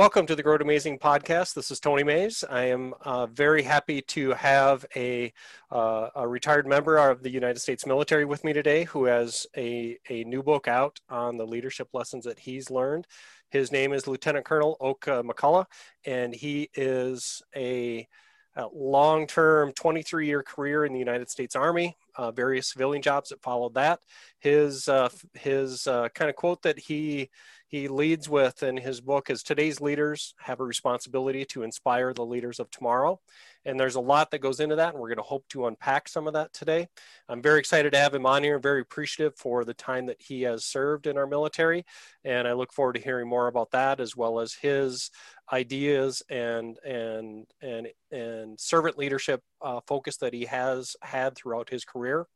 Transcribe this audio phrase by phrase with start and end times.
[0.00, 1.52] Welcome to the Grow to Amazing podcast.
[1.52, 2.42] This is Tony Mays.
[2.48, 5.30] I am uh, very happy to have a,
[5.70, 9.98] uh, a, retired member of the United States military with me today who has a,
[10.08, 13.06] a new book out on the leadership lessons that he's learned.
[13.50, 15.66] His name is Lieutenant Colonel Oak McCullough,
[16.06, 18.08] and he is a,
[18.56, 23.28] a long term 23 year career in the United States Army, uh, various civilian jobs
[23.28, 24.00] that followed that.
[24.38, 27.28] His, uh, his uh, kind of quote that he
[27.70, 32.26] he leads with in his book is today's leaders have a responsibility to inspire the
[32.26, 33.20] leaders of tomorrow.
[33.64, 36.08] And there's a lot that goes into that, and we're going to hope to unpack
[36.08, 36.88] some of that today.
[37.28, 40.42] I'm very excited to have him on here, very appreciative for the time that he
[40.42, 41.84] has served in our military.
[42.24, 45.12] And I look forward to hearing more about that as well as his
[45.52, 51.84] ideas and and and and servant leadership uh, focus that he has had throughout his
[51.84, 52.26] career.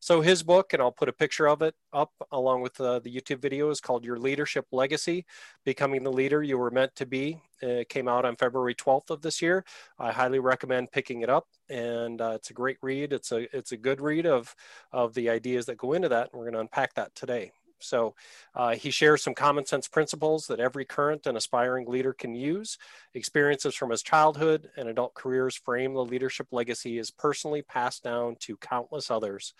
[0.00, 3.14] So his book, and I'll put a picture of it up along with uh, the
[3.14, 5.24] YouTube video, is called Your Leadership Legacy:
[5.64, 7.40] Becoming the Leader You Were Meant to Be.
[7.60, 9.64] It came out on February 12th of this year.
[9.98, 13.12] I highly recommend picking it up, and uh, it's a great read.
[13.12, 14.54] It's a it's a good read of
[14.92, 17.52] of the ideas that go into that, and we're going to unpack that today.
[17.80, 18.14] So
[18.54, 22.78] uh, he shares some common sense principles that every current and aspiring leader can use.
[23.14, 28.36] Experiences from his childhood and adult careers frame the leadership legacy is personally passed down
[28.40, 29.54] to countless others.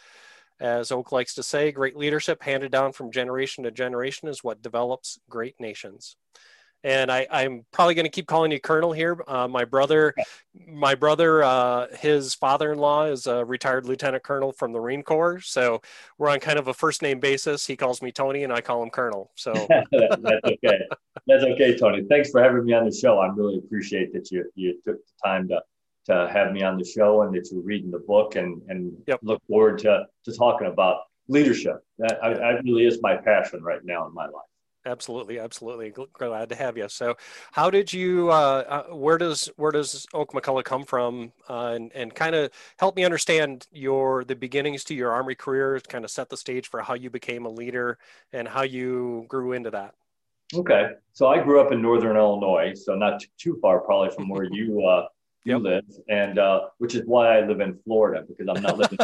[0.61, 4.63] As Oak likes to say, great leadership handed down from generation to generation is what
[4.63, 6.17] develops great nations
[6.85, 9.21] and I, am probably going to keep calling you Colonel here.
[9.27, 10.15] Uh, my brother,
[10.67, 15.83] my brother, uh, his father-in-law is a retired Lieutenant Colonel from the Marine Corps, so
[16.19, 17.67] we're on kind of a first name basis.
[17.67, 19.31] He calls me Tony, and I call him Colonel.
[19.35, 20.81] So that's okay.
[21.27, 22.05] That's okay, Tony.
[22.09, 23.19] Thanks for having me on the show.
[23.19, 25.61] I really appreciate that you you took the time to
[26.07, 29.19] to have me on the show and that you're reading the book and and yep.
[29.23, 31.85] look forward to to talking about leadership.
[31.99, 34.49] That, I, that really is my passion right now in my life
[34.87, 35.93] absolutely absolutely.
[36.13, 36.89] Glad to have you.
[36.89, 37.17] So
[37.53, 41.33] how did you uh, uh, where does where does oak mccullough come from?
[41.49, 45.81] Uh, and, and kind of help me understand your the beginnings to your army career
[45.89, 47.99] kind of set the stage for how you became a leader
[48.33, 49.95] and how you grew into that.
[50.55, 50.91] Okay.
[51.13, 54.87] So i grew up in northern illinois so not too far probably from where you
[54.87, 55.07] uh,
[55.45, 55.63] you yep.
[55.63, 55.85] live.
[56.09, 58.99] And uh, which is why i live in florida because i'm not living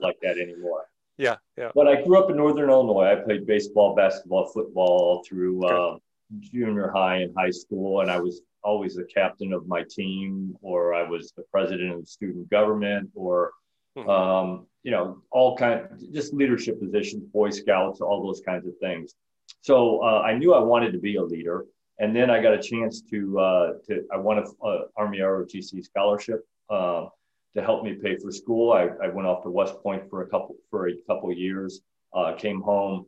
[0.00, 0.86] like that anymore
[1.18, 1.70] yeah, yeah.
[1.74, 3.12] But I grew up in Northern Illinois.
[3.12, 5.96] I played baseball, basketball, football through uh,
[6.40, 10.94] junior high and high school, and I was always the captain of my team, or
[10.94, 13.52] I was the president of the student government, or
[13.96, 14.08] mm-hmm.
[14.08, 19.14] um, you know, all kind just leadership positions, Boy Scouts, all those kinds of things.
[19.60, 21.66] So uh, I knew I wanted to be a leader,
[21.98, 26.40] and then I got a chance to uh, to I won an Army ROTC scholarship.
[26.68, 27.06] Uh,
[27.56, 28.72] to help me pay for school.
[28.72, 31.80] I, I went off to West Point for a couple for a couple years.
[32.12, 33.06] Uh, came home,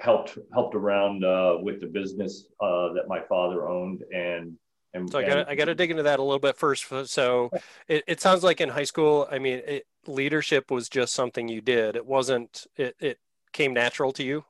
[0.00, 4.56] helped helped around uh, with the business uh, that my father owned, and
[4.94, 6.86] and so I got I got to dig into that a little bit first.
[7.06, 7.50] So
[7.88, 11.60] it, it sounds like in high school, I mean, it, leadership was just something you
[11.60, 11.96] did.
[11.96, 12.66] It wasn't.
[12.76, 13.18] It it
[13.52, 14.44] came natural to you.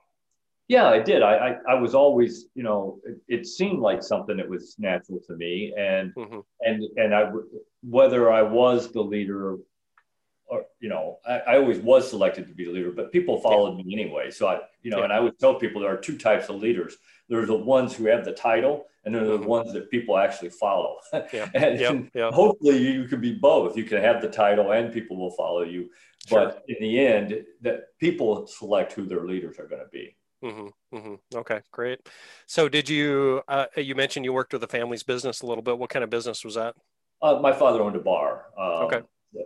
[0.70, 1.20] Yeah, I did.
[1.20, 5.18] I, I, I was always, you know, it, it, seemed like something that was natural
[5.26, 6.38] to me, and mm-hmm.
[6.60, 7.28] and and I,
[7.82, 9.56] whether I was the leader,
[10.46, 13.78] or you know, I, I always was selected to be the leader, but people followed
[13.78, 13.82] yeah.
[13.82, 14.30] me anyway.
[14.30, 15.04] So I, you know, yeah.
[15.04, 16.96] and I would tell people there are two types of leaders.
[17.28, 19.42] There's the ones who have the title, and there are mm-hmm.
[19.42, 20.98] the ones that people actually follow.
[21.32, 21.48] Yeah.
[21.54, 22.04] and, yep.
[22.14, 22.32] Yep.
[22.32, 23.76] hopefully, you can be both.
[23.76, 25.90] You can have the title, and people will follow you.
[26.28, 26.44] Sure.
[26.44, 30.14] But in the end, that people select who their leaders are going to be.
[30.44, 31.38] Mm-hmm, mm-hmm.
[31.38, 32.00] Okay, great.
[32.46, 33.42] So, did you?
[33.46, 35.78] Uh, you mentioned you worked with the family's business a little bit.
[35.78, 36.74] What kind of business was that?
[37.22, 38.46] Uh, my father owned a bar.
[38.58, 39.00] Um, okay.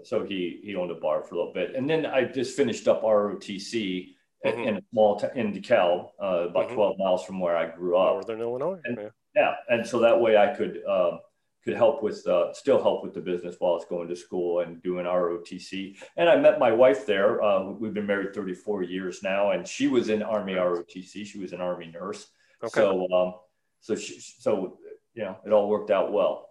[0.04, 2.88] So he he owned a bar for a little bit, and then I just finished
[2.88, 4.68] up ROTC mm-hmm.
[4.68, 6.74] in a small t- in DeKalb, uh, about mm-hmm.
[6.74, 8.14] 12 miles from where I grew up.
[8.14, 8.80] Northern Illinois.
[8.84, 9.08] And, yeah.
[9.34, 10.78] yeah, and so that way I could.
[11.64, 14.82] Could help with uh, still help with the business while it's going to school and
[14.82, 15.96] doing ROTC.
[16.18, 17.42] And I met my wife there.
[17.42, 21.24] Uh, we've been married 34 years now, and she was in Army ROTC.
[21.24, 22.26] She was an Army nurse.
[22.62, 22.80] Okay.
[22.80, 23.34] So, um,
[23.80, 24.78] so she, so
[25.14, 26.50] you know, it all worked out well.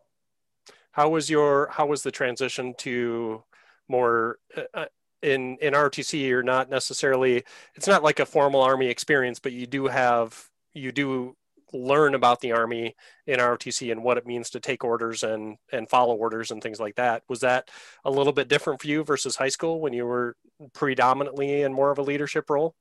[0.91, 3.43] How was your How was the transition to
[3.87, 4.39] more?
[4.55, 4.85] Uh, uh
[5.21, 7.43] in in ROTC, you're not necessarily.
[7.75, 11.35] It's not like a formal Army experience, but you do have you do
[11.73, 12.95] learn about the army
[13.27, 16.79] in ROTC and what it means to take orders and and follow orders and things
[16.79, 17.23] like that.
[17.27, 17.69] Was that
[18.05, 20.35] a little bit different for you versus high school when you were
[20.73, 22.75] predominantly in more of a leadership role?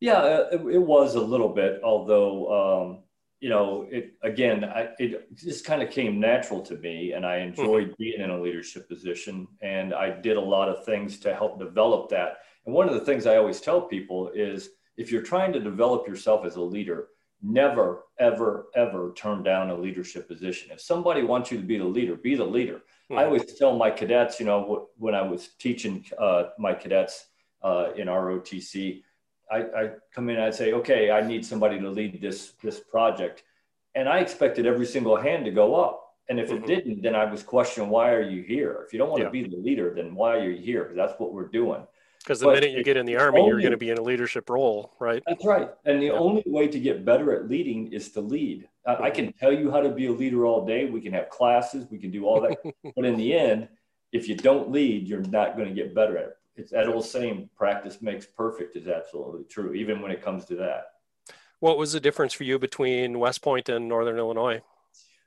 [0.00, 3.02] Yeah, uh, it, it was a little bit, although um,
[3.40, 7.38] you know, it again, I, it just kind of came natural to me, and I
[7.38, 8.02] enjoyed mm-hmm.
[8.02, 12.10] being in a leadership position, and I did a lot of things to help develop
[12.10, 12.38] that.
[12.66, 16.08] And one of the things I always tell people is, if you're trying to develop
[16.08, 17.08] yourself as a leader,
[17.42, 20.70] never, ever, ever turn down a leadership position.
[20.72, 22.82] If somebody wants you to be the leader, be the leader.
[23.10, 23.18] Mm-hmm.
[23.18, 27.26] I always tell my cadets, you know, when I was teaching uh, my cadets
[27.62, 29.02] uh, in ROTC,
[29.50, 32.80] I, I come in and I'd say, okay, I need somebody to lead this this
[32.80, 33.44] project,
[33.94, 36.04] and I expected every single hand to go up.
[36.28, 36.64] And if mm-hmm.
[36.64, 38.84] it didn't, then I was questioning, why are you here?
[38.86, 39.28] If you don't want yeah.
[39.28, 40.82] to be the leader, then why are you here?
[40.82, 41.86] Because that's what we're doing.
[42.28, 43.96] Because the but minute you get in the army, only, you're going to be in
[43.96, 45.22] a leadership role, right?
[45.26, 45.70] That's right.
[45.86, 46.12] And the yeah.
[46.12, 48.68] only way to get better at leading is to lead.
[48.86, 49.04] I.
[49.04, 50.90] I can tell you how to be a leader all day.
[50.90, 52.58] We can have classes, we can do all that.
[52.94, 53.68] but in the end,
[54.12, 56.36] if you don't lead, you're not going to get better at it.
[56.56, 60.56] It's that old saying, practice makes perfect is absolutely true, even when it comes to
[60.56, 60.88] that.
[61.60, 64.60] What was the difference for you between West Point and Northern Illinois?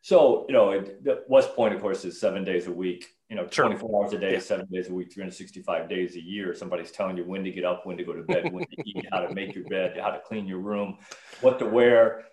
[0.03, 3.45] So, you know, it, West Point, of course, is seven days a week, you know,
[3.45, 4.03] 24 sure.
[4.03, 4.39] hours a day, yeah.
[4.39, 6.53] seven days a week, 365 days a year.
[6.53, 9.05] Somebody's telling you when to get up, when to go to bed, when to eat,
[9.09, 10.97] how to make your bed, how to clean your room,
[11.39, 12.25] what to wear.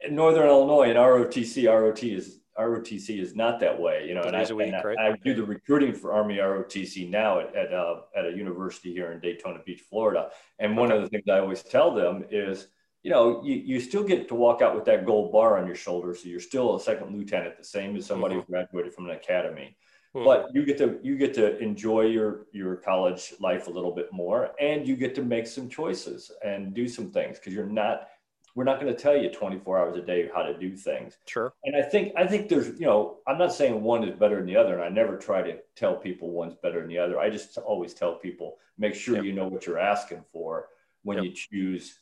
[0.00, 4.22] In Northern Illinois, in ROTC, ROT is ROTC is not that way, you know.
[4.22, 4.98] And, I, week, and right?
[4.98, 9.12] I, do the recruiting for Army ROTC now at at, uh, at a university here
[9.12, 10.30] in Daytona Beach, Florida.
[10.58, 10.96] And one okay.
[10.96, 12.66] of the things I always tell them is
[13.04, 15.76] you know, you, you still get to walk out with that gold bar on your
[15.76, 16.16] shoulder.
[16.16, 18.40] So you're still a second lieutenant, the same as somebody mm-hmm.
[18.40, 19.76] who graduated from an academy.
[20.14, 20.24] Mm-hmm.
[20.24, 24.12] But you get to you get to enjoy your your college life a little bit
[24.12, 28.08] more, and you get to make some choices and do some things because you're not.
[28.54, 31.18] We're not going to tell you 24 hours a day how to do things.
[31.26, 31.52] Sure.
[31.62, 34.46] And I think I think there's you know I'm not saying one is better than
[34.46, 37.20] the other, and I never try to tell people one's better than the other.
[37.20, 39.24] I just always tell people make sure yep.
[39.24, 40.68] you know what you're asking for
[41.02, 41.26] when yep.
[41.26, 42.00] you choose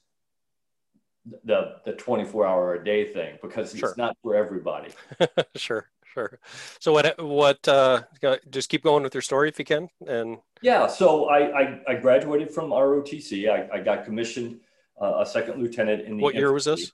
[1.44, 3.88] the the 24 hour a day thing because sure.
[3.88, 4.90] it's not for everybody
[5.56, 6.38] sure sure.
[6.80, 8.02] So what what uh
[8.50, 11.94] just keep going with your story if you can and yeah so i i, I
[11.94, 14.60] graduated from rotc i, I got commissioned
[15.00, 16.92] uh, a second lieutenant in the what year was this?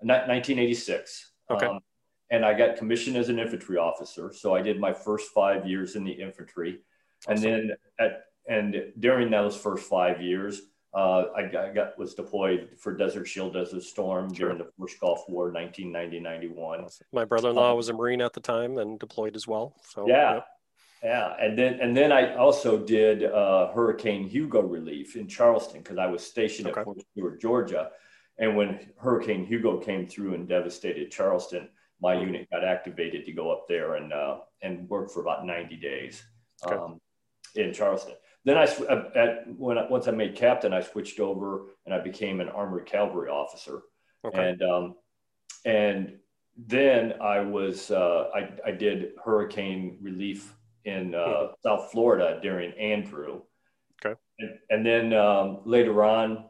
[0.00, 1.66] 1986 okay.
[1.66, 1.80] Um,
[2.30, 5.96] and i got commissioned as an infantry officer so i did my first five years
[5.96, 6.80] in the infantry.
[7.26, 7.32] Awesome.
[7.32, 10.62] and then at and during those first five years
[10.94, 14.48] uh, I, I, got was deployed for Desert Shield Desert Storm sure.
[14.48, 17.00] during the first Gulf War, 1990-91.
[17.12, 19.74] My brother-in-law um, was a Marine at the time and deployed as well.
[19.82, 20.46] So yeah, yep.
[21.02, 25.96] yeah, and then and then I also did uh, Hurricane Hugo relief in Charleston because
[25.96, 26.80] I was stationed okay.
[26.80, 27.90] at Fort Stewart, Georgia,
[28.38, 31.70] and when Hurricane Hugo came through and devastated Charleston,
[32.02, 32.26] my mm-hmm.
[32.26, 36.22] unit got activated to go up there and uh, and work for about 90 days
[36.66, 36.76] okay.
[36.76, 37.00] um,
[37.54, 41.66] in Charleston then I, uh, at, when I, once I made captain, I switched over
[41.86, 43.82] and I became an armored cavalry officer.
[44.24, 44.50] Okay.
[44.50, 44.94] And, um,
[45.64, 46.18] and
[46.56, 50.54] then I was, uh, I, I did hurricane relief
[50.84, 51.52] in uh, mm-hmm.
[51.62, 53.42] South Florida during Andrew.
[54.04, 54.18] Okay.
[54.40, 56.46] And, and then um, later on,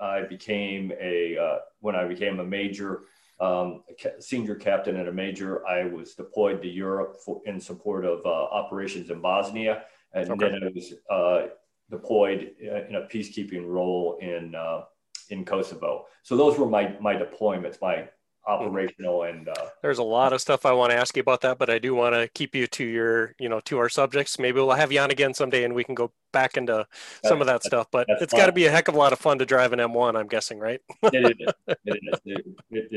[0.00, 3.02] I became a, uh, when I became a major,
[3.40, 8.04] um, a senior captain and a major, I was deployed to Europe for, in support
[8.04, 9.82] of uh, operations in Bosnia
[10.14, 10.50] and okay.
[10.50, 11.46] then I was uh,
[11.90, 14.82] deployed in a peacekeeping role in uh,
[15.30, 16.06] in Kosovo.
[16.22, 18.08] So those were my my deployments, my
[18.48, 21.58] operational and uh, there's a lot of stuff i want to ask you about that
[21.58, 24.56] but i do want to keep you to your you know to our subjects maybe
[24.56, 26.86] we'll have you on again someday and we can go back into
[27.24, 29.18] some of that stuff but it's got to be a heck of a lot of
[29.18, 31.52] fun to drive an m1 i'm guessing right it is.
[31.84, 32.20] It is.
[32.24, 32.88] It, it,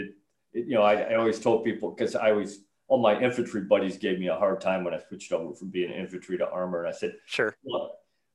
[0.54, 2.62] it, you know I, I always told people because i always
[2.92, 5.92] all my infantry buddies gave me a hard time when I switched over from being
[5.92, 6.84] infantry to armor.
[6.84, 7.56] And I said, sure.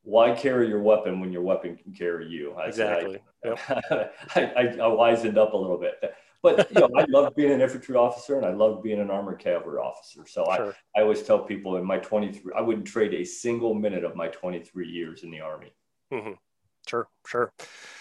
[0.02, 2.54] why carry your weapon when your weapon can carry you?
[2.54, 3.18] I exactly.
[3.44, 4.14] Said, I, yep.
[4.34, 6.00] I, I, I, wisened up a little bit.
[6.42, 9.40] But you know, I love being an infantry officer and I love being an armored
[9.40, 10.24] cavalry officer.
[10.26, 10.74] So sure.
[10.96, 14.16] I, I always tell people in my 23, I wouldn't trade a single minute of
[14.16, 15.74] my 23 years in the army.
[16.10, 16.32] Mm-hmm.
[16.86, 17.52] Sure, sure.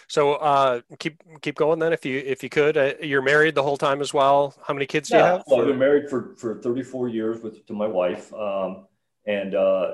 [0.08, 2.78] So uh, keep keep going then, if you if you could.
[2.78, 4.54] Uh, you're married the whole time as well.
[4.64, 5.44] How many kids do you have?
[5.48, 8.86] Well, I've been married for for 34 years with to my wife, um,
[9.26, 9.94] and uh,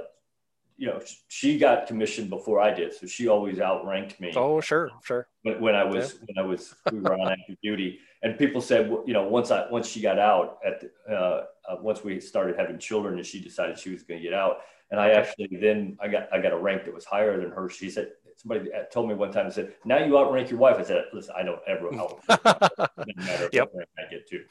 [0.77, 4.33] you know she got commissioned before I did, so she always outranked me.
[4.35, 5.27] Oh, sure, sure.
[5.43, 6.25] When, when I was yeah.
[6.27, 9.69] when I was we were on active duty, and people said, you know, once I
[9.69, 13.41] once she got out at the, uh, uh, once we started having children, and she
[13.41, 14.57] decided she was going to get out,
[14.91, 17.69] and I actually then I got I got a rank that was higher than her.
[17.69, 18.09] She said
[18.41, 21.35] somebody told me one time and said, "Now you outrank your wife." I said, "Listen,
[21.37, 22.21] I don't ever outrank.
[22.27, 23.71] doesn't matter yep.
[23.97, 24.43] I get to."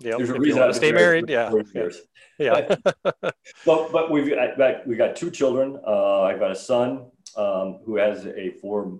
[0.00, 1.28] Yeah, There's a if reason I stay married.
[1.28, 1.52] Yeah.
[2.38, 2.74] Yeah.
[3.66, 5.78] but but we've got, we got two children.
[5.86, 8.98] Uh, I've got a son um, who has a four,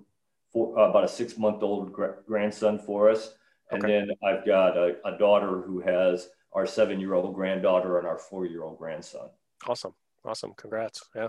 [0.52, 3.32] four uh, about a six month old gra- grandson for us,
[3.70, 3.92] and okay.
[3.92, 8.18] then I've got a, a daughter who has our seven year old granddaughter and our
[8.18, 9.30] four year old grandson.
[9.66, 9.94] Awesome.
[10.24, 10.52] Awesome.
[10.56, 11.08] Congrats.
[11.14, 11.28] Yeah.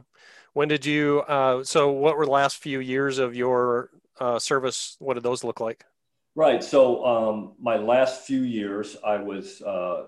[0.53, 4.97] When did you, uh, so what were the last few years of your uh, service?
[4.99, 5.85] What did those look like?
[6.35, 6.63] Right.
[6.63, 10.05] So um, my last few years, I was uh,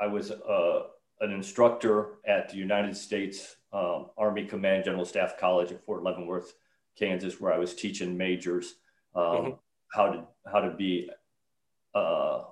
[0.00, 0.82] I was uh,
[1.20, 6.54] an instructor at the United States um, Army Command General Staff College at Fort Leavenworth,
[6.98, 8.74] Kansas, where I was teaching majors
[9.14, 9.50] um, mm-hmm.
[9.92, 11.08] how to how to be
[11.94, 12.42] uh,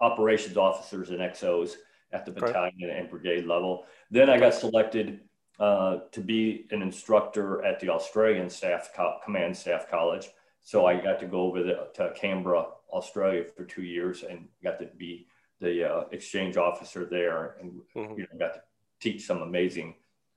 [0.00, 1.74] operations officers and XOs
[2.12, 3.84] at the battalion and brigade level.
[4.10, 5.20] Then I got selected
[5.58, 10.28] uh, to be an instructor at the Australian Staff Co- Command Staff College.
[10.62, 14.78] So I got to go over the, to Canberra, Australia for two years and got
[14.80, 15.26] to be
[15.60, 18.18] the uh, exchange officer there and mm-hmm.
[18.18, 18.60] you know, got to
[19.00, 19.94] teach some amazing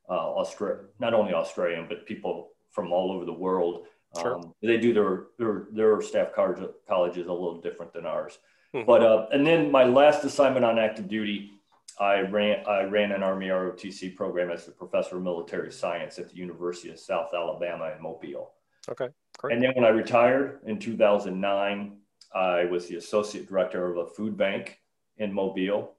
[0.08, 3.86] uh, Austra- not only Australian, but people from all over the world.
[4.20, 4.36] Sure.
[4.36, 8.40] Um, they do their, their, their staff college, colleges a little different than ours.
[8.74, 8.86] Mm-hmm.
[8.86, 11.52] But, uh, and then my last assignment on active duty,
[12.00, 16.30] I ran, I ran an Army ROTC program as a professor of military science at
[16.30, 18.52] the University of South Alabama in Mobile.
[18.90, 19.54] Okay, great.
[19.54, 21.98] And then when I retired in 2009,
[22.34, 24.80] I was the associate director of a food bank
[25.18, 25.96] in Mobile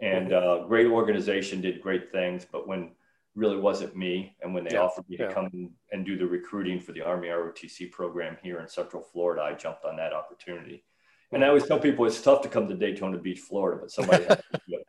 [0.00, 0.64] and mm-hmm.
[0.64, 2.46] uh, great organization, did great things.
[2.50, 2.92] But when
[3.34, 4.36] really wasn't me.
[4.42, 5.28] And when they yeah, offered me yeah.
[5.28, 9.42] to come and do the recruiting for the Army ROTC program here in Central Florida,
[9.42, 10.84] I jumped on that opportunity.
[11.32, 14.24] And I always tell people it's tough to come to Daytona Beach, Florida, but somebody
[14.24, 14.86] has to do it.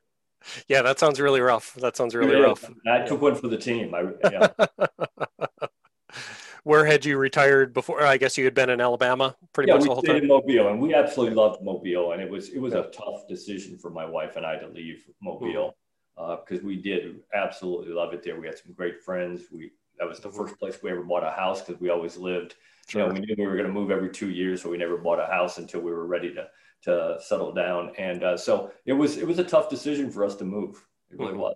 [0.67, 1.73] Yeah, that sounds really rough.
[1.75, 2.69] That sounds really yeah, rough.
[2.87, 3.93] I took one for the team.
[3.93, 4.47] I, yeah.
[6.63, 8.03] Where had you retired before?
[8.03, 10.15] I guess you had been in Alabama pretty yeah, much the whole time.
[10.15, 13.77] in Mobile, and we absolutely loved Mobile, and it was it was a tough decision
[13.77, 15.49] for my wife and I to leave Mobile.
[15.51, 15.69] Mm-hmm
[16.15, 18.39] because uh, we did absolutely love it there.
[18.39, 19.43] We had some great friends.
[19.51, 22.55] We that was the first place we ever bought a house because we always lived.
[22.87, 23.01] Sure.
[23.01, 24.97] You know, we knew we were going to move every two years, so we never
[24.97, 26.47] bought a house until we were ready to
[26.83, 27.91] to settle down.
[27.97, 30.85] And uh, so it was it was a tough decision for us to move.
[31.11, 31.39] It really mm-hmm.
[31.39, 31.55] was.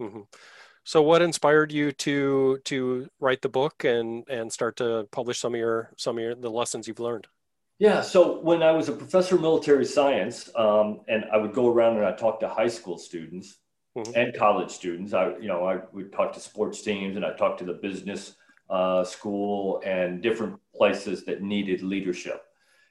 [0.00, 0.20] Mm-hmm.
[0.84, 5.54] So, what inspired you to to write the book and and start to publish some
[5.54, 7.26] of your some of your, the lessons you've learned?
[7.78, 8.02] Yeah.
[8.02, 11.96] So when I was a professor of military science, um, and I would go around
[11.96, 13.56] and I talk to high school students,
[13.96, 14.12] mm-hmm.
[14.14, 15.12] and college students.
[15.12, 18.34] I, you know, I would talk to sports teams and I talked to the business
[18.68, 22.42] uh, school and different places that needed leadership.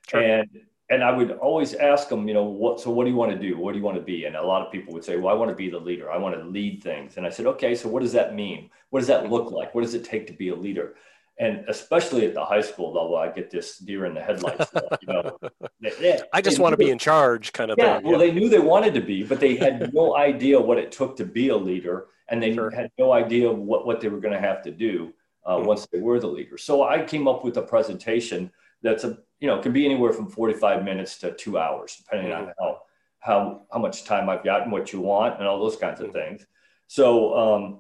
[0.07, 0.21] Sure.
[0.21, 0.49] And
[0.89, 3.39] and I would always ask them, you know, what so what do you want to
[3.39, 3.57] do?
[3.57, 4.25] What do you want to be?
[4.25, 6.11] And a lot of people would say, well, I want to be the leader.
[6.11, 7.17] I want to lead things.
[7.17, 8.69] And I said, okay, so what does that mean?
[8.89, 9.75] What does that look like?
[9.75, 10.95] What does it take to be a leader?
[11.39, 14.67] and especially at the high school level, I get this deer in the headlights.
[14.67, 15.37] Stuff, you know,
[15.81, 17.77] they, they, I just want to be in charge, kind of.
[17.77, 18.11] Yeah, thing.
[18.11, 18.27] well, yeah.
[18.27, 21.25] they knew they wanted to be, but they had no idea what it took to
[21.25, 22.69] be a leader, and they sure.
[22.69, 25.13] had no idea what what they were going to have to do
[25.45, 25.67] uh, mm-hmm.
[25.67, 26.57] once they were the leader.
[26.57, 30.13] So I came up with a presentation that's a you know it can be anywhere
[30.13, 32.49] from forty five minutes to two hours, depending mm-hmm.
[32.49, 32.81] on how
[33.19, 36.07] how how much time I've got and what you want and all those kinds of
[36.07, 36.17] mm-hmm.
[36.17, 36.45] things.
[36.87, 37.37] So.
[37.37, 37.79] Um,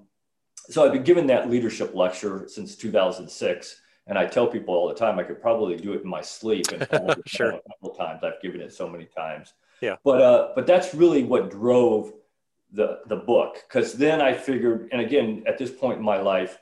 [0.69, 3.81] so I've been given that leadership lecture since 2006.
[4.07, 6.67] And I tell people all the time I could probably do it in my sleep.
[6.71, 6.87] And
[7.25, 7.51] sure.
[7.51, 9.53] a couple times I've given it so many times.
[9.81, 9.95] Yeah.
[10.03, 12.13] But uh, but that's really what drove
[12.71, 13.63] the the book.
[13.67, 16.57] Because then I figured, and again, at this point in my life,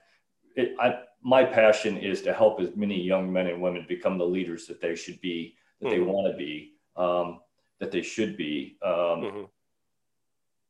[0.56, 4.26] it, I, my passion is to help as many young men and women become the
[4.26, 5.96] leaders that they should be, that mm-hmm.
[5.96, 7.42] they want to be, um,
[7.80, 8.78] that they should be.
[8.82, 9.44] Um, mm-hmm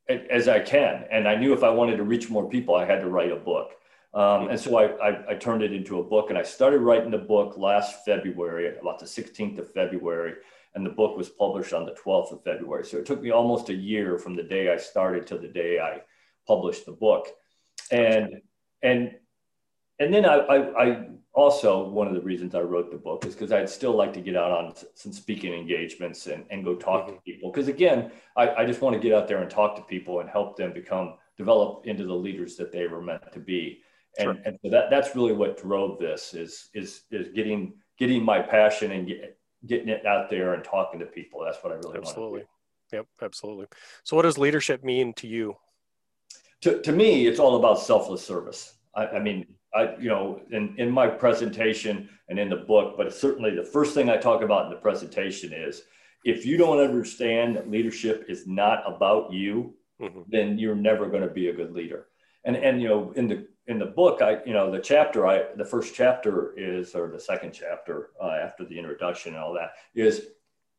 [0.09, 1.05] as I can.
[1.11, 3.35] And I knew if I wanted to reach more people, I had to write a
[3.35, 3.71] book.
[4.13, 7.11] Um, and so I, I, I, turned it into a book and I started writing
[7.11, 10.35] the book last February, about the 16th of February.
[10.73, 12.85] And the book was published on the 12th of February.
[12.85, 15.79] So it took me almost a year from the day I started to the day
[15.79, 16.01] I
[16.47, 17.27] published the book.
[17.91, 18.41] And,
[18.81, 19.11] and,
[19.99, 23.33] and then I, I, I also one of the reasons I wrote the book is
[23.33, 27.05] because I'd still like to get out on some speaking engagements and, and go talk
[27.05, 27.15] mm-hmm.
[27.15, 27.51] to people.
[27.51, 30.29] Because again, I, I just want to get out there and talk to people and
[30.29, 33.81] help them become develop into the leaders that they were meant to be.
[34.17, 34.37] And, sure.
[34.45, 38.91] and so that that's really what drove this is is is getting getting my passion
[38.91, 41.43] and get, getting it out there and talking to people.
[41.45, 42.43] That's what I really absolutely.
[42.91, 43.67] Yep, absolutely.
[44.03, 45.55] So what does leadership mean to you?
[46.61, 48.75] To, to me, it's all about selfless service.
[48.95, 53.13] I, I mean, I, you know, in, in my presentation and in the book, but
[53.13, 55.83] certainly the first thing I talk about in the presentation is
[56.24, 60.21] if you don't understand that leadership is not about you, mm-hmm.
[60.29, 62.07] then you're never going to be a good leader.
[62.43, 65.53] And, and, you know, in the, in the book, I, you know, the chapter, I,
[65.55, 69.71] the first chapter is, or the second chapter uh, after the introduction and all that
[69.93, 70.27] is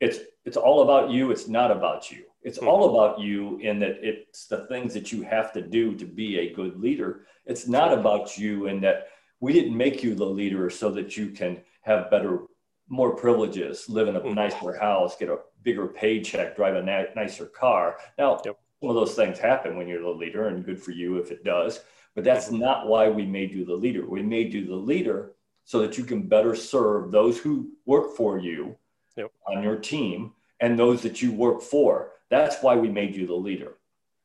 [0.01, 1.31] it's, it's all about you.
[1.31, 2.25] It's not about you.
[2.43, 2.69] It's mm-hmm.
[2.69, 6.39] all about you in that it's the things that you have to do to be
[6.39, 7.27] a good leader.
[7.47, 9.09] It's not about you in that
[9.41, 12.43] we didn't make you the leader so that you can have better,
[12.89, 14.35] more privileges, live in a mm-hmm.
[14.35, 17.99] nicer house, get a bigger paycheck, drive a na- nicer car.
[18.19, 18.59] Now, yep.
[18.81, 21.45] some of those things happen when you're the leader, and good for you if it
[21.45, 21.81] does.
[22.15, 22.59] But that's mm-hmm.
[22.59, 24.07] not why we made you the leader.
[24.07, 25.33] We made you the leader
[25.65, 28.77] so that you can better serve those who work for you
[29.17, 29.31] yep.
[29.47, 32.13] on your team and those that you work for.
[32.31, 33.75] That's why we made you the leader.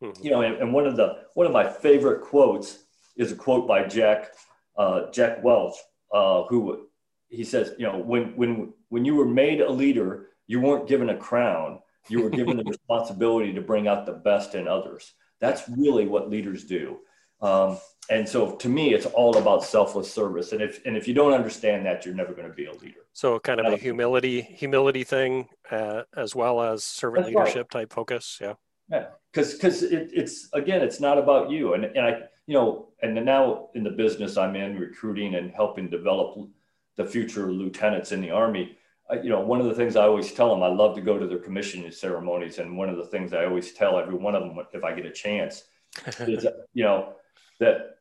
[0.01, 0.23] Mm-hmm.
[0.23, 2.83] You know, and, and, one of the one of my favorite quotes
[3.15, 4.33] is a quote by Jack
[4.77, 5.75] uh, Jack Welch,
[6.13, 6.87] uh, who
[7.29, 11.09] he says, you know, when when when you were made a leader, you weren't given
[11.09, 11.79] a crown.
[12.09, 15.13] You were given the responsibility to bring out the best in others.
[15.39, 16.99] That's really what leaders do.
[17.41, 17.77] Um,
[18.09, 20.51] and so to me, it's all about selfless service.
[20.51, 23.01] And if and if you don't understand that, you're never going to be a leader.
[23.13, 27.81] So kind of a humility humility thing, uh, as well as servant leadership right.
[27.81, 28.39] type focus.
[28.41, 28.53] Yeah.
[28.89, 31.73] Yeah, because because it, it's again, it's not about you.
[31.73, 35.89] And and I you know, and now in the business I'm in, recruiting and helping
[35.89, 36.49] develop
[36.97, 38.77] the future lieutenants in the army.
[39.09, 41.17] I, you know, one of the things I always tell them, I love to go
[41.17, 44.43] to their commissioning ceremonies, and one of the things I always tell every one of
[44.43, 45.63] them, if I get a chance,
[46.19, 47.13] is you know
[47.59, 47.97] that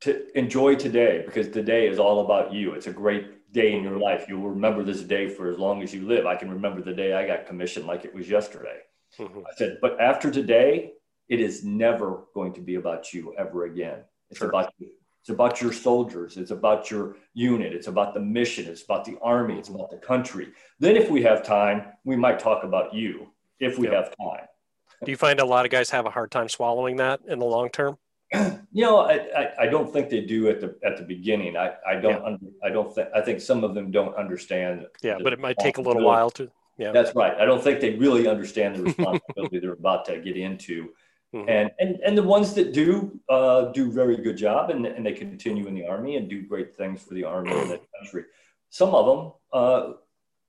[0.00, 2.72] to enjoy today because today is all about you.
[2.72, 4.26] It's a great day in your life.
[4.28, 6.26] You'll remember this day for as long as you live.
[6.26, 8.78] I can remember the day I got commissioned like it was yesterday.
[9.18, 9.38] Mm-hmm.
[9.40, 10.92] I said, but after today,
[11.28, 14.00] it is never going to be about you ever again.
[14.30, 14.48] It's sure.
[14.48, 14.90] about you.
[15.20, 16.36] It's about your soldiers.
[16.36, 17.72] It's about your unit.
[17.74, 18.66] It's about the mission.
[18.66, 19.58] It's about the army.
[19.58, 20.48] It's about the country.
[20.78, 23.28] Then, if we have time, we might talk about you
[23.60, 24.46] if we have time.
[25.04, 27.46] Do you find a lot of guys have a hard time swallowing that in the
[27.46, 27.98] long term?
[28.34, 31.56] you know, I, I, I, don't think they do at the at the beginning.
[31.56, 32.26] I, I don't yeah.
[32.26, 34.86] under, I don't think I think some of them don't understand.
[35.02, 36.50] Yeah, but it might take a little while to.
[36.76, 37.34] Yeah, that's right.
[37.40, 40.90] I don't think they really understand the responsibility they're about to get into.
[41.34, 41.48] Mm-hmm.
[41.48, 45.12] And, and and the ones that do uh, do very good job and, and they
[45.12, 48.24] continue in the army and do great things for the army and the country.
[48.68, 49.92] Some of them uh,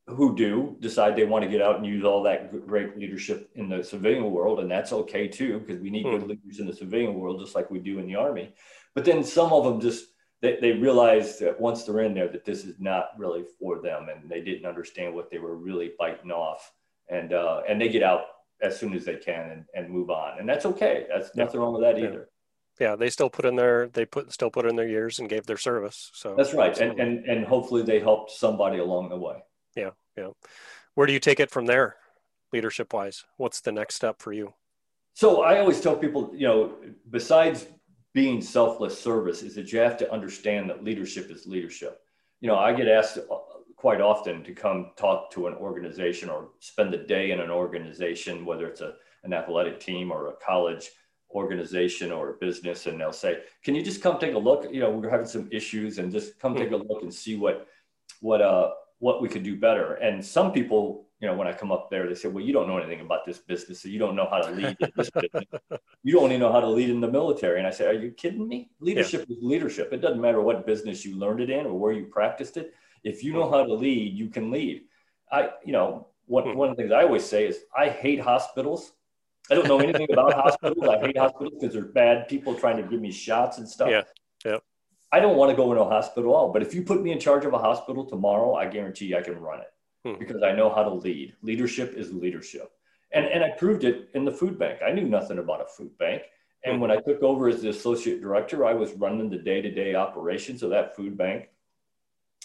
[0.10, 3.70] who do decide they want to get out and use all that great leadership in
[3.70, 6.20] the civilian world, and that's okay too, because we need mm.
[6.20, 8.54] good leaders in the civilian world just like we do in the army.
[8.96, 10.06] But then some of them just
[10.42, 14.08] they, they realize that once they're in there that this is not really for them,
[14.10, 16.72] and they didn't understand what they were really biting off,
[17.10, 18.22] and uh, and they get out
[18.62, 21.06] as soon as they can and, and move on, and that's okay.
[21.10, 21.44] That's yeah.
[21.44, 22.30] nothing wrong with that either
[22.80, 25.46] yeah they still put in their they put still put in their years and gave
[25.46, 29.36] their service so that's right and, and and hopefully they helped somebody along the way
[29.80, 30.30] yeah yeah.
[30.96, 31.96] Where do you take it from there
[32.52, 34.54] leadership wise what's the next step for you?
[35.14, 36.76] So i always tell people you know
[37.10, 37.68] besides
[38.14, 42.02] being selfless service is that you have to understand that leadership is leadership.
[42.42, 43.38] You know i get asked uh,
[43.76, 48.46] quite often to come talk to an organization or spend the day in an organization
[48.46, 50.90] whether it's a, an athletic team or a college
[51.32, 54.62] organization or a business and they'll say can you just come take a look?
[54.74, 57.68] You know we're having some issues and just come take a look and see what
[58.22, 59.96] what uh what we could do better.
[59.96, 62.68] And some people, you know, when I come up there, they say, well, you don't
[62.68, 63.82] know anything about this business.
[63.82, 65.46] So you don't know how to lead this business.
[66.04, 67.60] You don't even know how to lead in the military.
[67.60, 68.70] And I say, are you kidding me?
[68.80, 69.38] Leadership yeah.
[69.38, 69.92] is leadership.
[69.92, 72.74] It doesn't matter what business you learned it in or where you practiced it.
[73.04, 74.84] If you know how to lead, you can lead.
[75.32, 76.58] I, you know, one, hmm.
[76.58, 78.94] one of the things I always say is I hate hospitals.
[79.50, 80.88] I don't know anything about hospitals.
[80.88, 83.90] I hate hospitals because there's bad people trying to give me shots and stuff.
[83.90, 84.04] Yeah.
[85.12, 86.54] I don't want to go into a hospital at all.
[86.54, 89.22] But if you put me in charge of a hospital tomorrow, I guarantee you I
[89.22, 89.74] can run it
[90.06, 90.20] hmm.
[90.20, 91.36] because I know how to lead.
[91.42, 92.72] Leadership is leadership.
[93.12, 94.82] And, and I proved it in the food bank.
[94.86, 96.24] I knew nothing about a food bank.
[96.64, 96.82] And hmm.
[96.82, 99.96] when I took over as the associate director, I was running the day to day
[99.96, 101.50] operations of that food bank.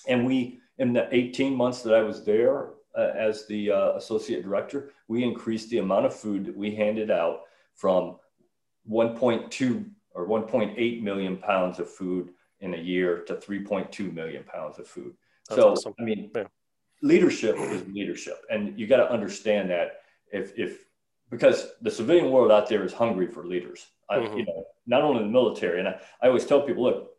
[0.09, 4.42] And we, in the 18 months that I was there uh, as the uh, associate
[4.42, 7.42] director, we increased the amount of food that we handed out
[7.74, 8.16] from
[8.90, 14.86] 1.2 or 1.8 million pounds of food in a year to 3.2 million pounds of
[14.86, 15.14] food.
[15.48, 15.94] That's so, awesome.
[15.98, 16.44] I mean, yeah.
[17.02, 18.40] leadership is leadership.
[18.50, 20.84] And you got to understand that if, if,
[21.30, 24.32] because the civilian world out there is hungry for leaders, mm-hmm.
[24.32, 25.80] I, you know, not only the military.
[25.80, 27.10] And I, I always tell people, look,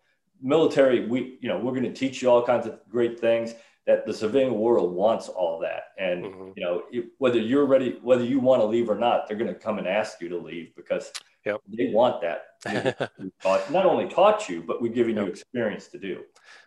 [0.42, 4.06] military, we, you know, we're going to teach you all kinds of great things that
[4.06, 5.90] the civilian world wants all that.
[6.00, 6.52] And, mm-hmm.
[6.56, 6.84] you know,
[7.20, 9.88] whether you're ready, whether you want to leave or not, they're going to come and
[9.88, 11.12] ask you to leave because
[11.46, 11.62] Yep.
[11.78, 13.12] They want that.
[13.46, 15.26] not only taught you, but we've given yep.
[15.26, 16.24] you experience to do.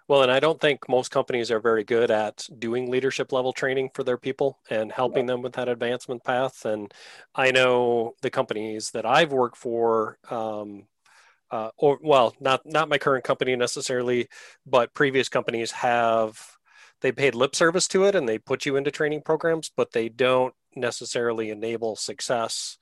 [0.06, 3.90] Well, and I don't think most companies are very good at doing leadership level training
[3.92, 6.64] for their people and helping them with that advancement path.
[6.64, 6.94] And
[7.34, 10.86] I know the companies that I've worked for, um,
[11.50, 14.28] uh, or well, not not my current company necessarily,
[14.64, 16.40] but previous companies have
[17.00, 20.08] they paid lip service to it and they put you into training programs, but they
[20.08, 22.78] don't necessarily enable success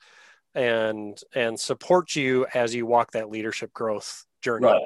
[0.57, 4.65] and and support you as you walk that leadership growth journey.
[4.65, 4.81] Right.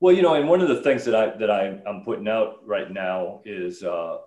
[0.00, 2.64] Well, you know, and one of the things that I that I, I'm putting out
[2.64, 4.18] right now is uh,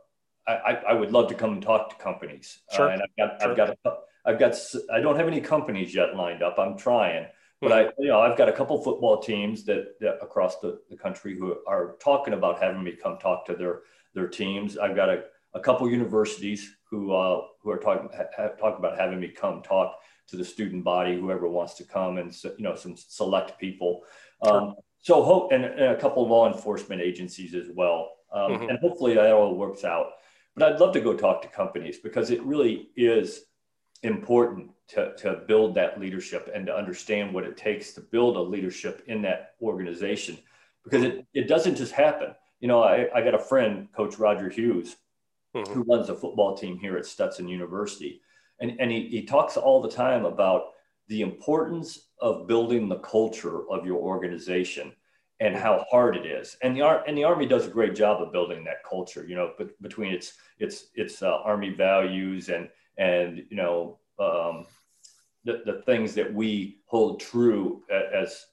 [0.45, 2.59] I, I would love to come and talk to companies.
[2.71, 2.89] Uh, sure.
[2.89, 3.51] Uh, and I've got sure.
[3.51, 3.93] I've got a,
[4.25, 4.55] I've got
[4.93, 6.59] I don't have any companies yet lined up.
[6.59, 7.27] I'm trying,
[7.61, 7.89] but mm-hmm.
[7.89, 11.37] I you know I've got a couple football teams that, that across the, the country
[11.37, 14.77] who are talking about having me come talk to their their teams.
[14.77, 15.23] I've got a
[15.53, 20.00] a couple universities who uh, who are talking ha- talking about having me come talk
[20.31, 24.01] to the student body, whoever wants to come, and you know some select people.
[24.41, 28.69] Um, so hope and, and, a couple law enforcement agencies as well, um, mm-hmm.
[28.69, 30.07] and hopefully that all works out.
[30.55, 33.45] But I'd love to go talk to companies because it really is
[34.03, 38.41] important to, to build that leadership and to understand what it takes to build a
[38.41, 40.37] leadership in that organization
[40.83, 42.33] because it, it doesn't just happen.
[42.59, 44.95] You know, I, I got a friend, Coach Roger Hughes,
[45.55, 45.71] mm-hmm.
[45.71, 48.21] who runs a football team here at Stetson University.
[48.61, 50.71] And, and he, he talks all the time about
[51.07, 54.93] the importance of building the culture of your organization
[55.41, 56.55] and how hard it is.
[56.61, 59.25] And the and the Army does a great job of building that culture.
[59.27, 64.67] You know, but between its its its uh, Army values and and you know um,
[65.43, 68.45] the the things that we hold true as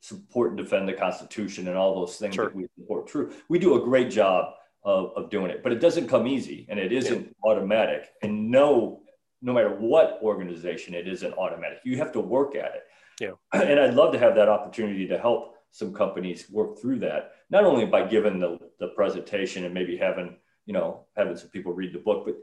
[0.00, 2.46] support and defend the Constitution and all those things sure.
[2.46, 3.32] that we support true.
[3.48, 6.78] We do a great job of, of doing it, but it doesn't come easy and
[6.78, 7.50] it isn't yeah.
[7.50, 8.08] automatic.
[8.22, 9.02] And no,
[9.42, 11.78] no matter what organization, it isn't automatic.
[11.84, 12.82] You have to work at it.
[13.20, 13.32] Yeah.
[13.62, 17.64] And I'd love to have that opportunity to help some companies work through that, not
[17.64, 21.92] only by giving the, the presentation and maybe having, you know, having some people read
[21.92, 22.36] the book, but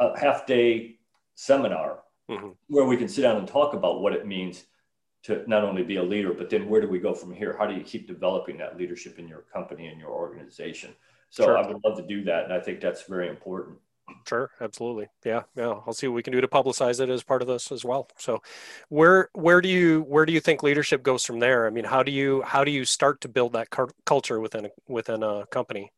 [0.00, 0.98] a, a half day
[1.34, 2.00] seminar
[2.30, 2.50] mm-hmm.
[2.68, 4.64] where we can sit down and talk about what it means
[5.24, 7.54] to not only be a leader, but then where do we go from here?
[7.58, 10.94] How do you keep developing that leadership in your company and your organization?
[11.30, 11.58] So sure.
[11.58, 12.44] I would love to do that.
[12.44, 13.78] And I think that's very important.
[14.26, 15.08] Sure, absolutely.
[15.24, 15.80] Yeah, yeah.
[15.86, 18.08] I'll see what we can do to publicize it as part of this as well.
[18.18, 18.42] So,
[18.88, 21.66] where where do you where do you think leadership goes from there?
[21.66, 23.68] I mean, how do you how do you start to build that
[24.04, 25.92] culture within a, within a company?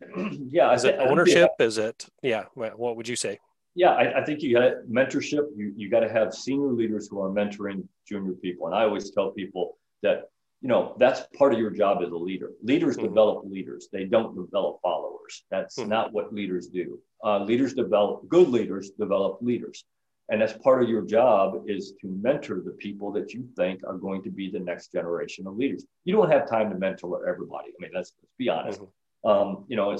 [0.50, 1.50] yeah, is it ownership?
[1.58, 2.44] Is it yeah?
[2.54, 3.38] What would you say?
[3.74, 5.48] Yeah, I, I think you got mentorship.
[5.54, 9.10] You you got to have senior leaders who are mentoring junior people, and I always
[9.10, 10.30] tell people that
[10.66, 12.50] you know that's part of your job as a leader.
[12.60, 13.06] Leaders mm-hmm.
[13.06, 13.88] develop leaders.
[13.92, 15.44] They don't develop followers.
[15.48, 15.90] That's mm-hmm.
[15.90, 16.98] not what leaders do.
[17.24, 19.84] Uh, leaders develop good leaders develop leaders.
[20.28, 23.96] And that's part of your job is to mentor the people that you think are
[23.96, 25.84] going to be the next generation of leaders.
[26.04, 27.68] You don't have time to mentor everybody.
[27.68, 28.80] I mean let's, let's be honest.
[28.80, 29.28] Mm-hmm.
[29.30, 29.96] um, you know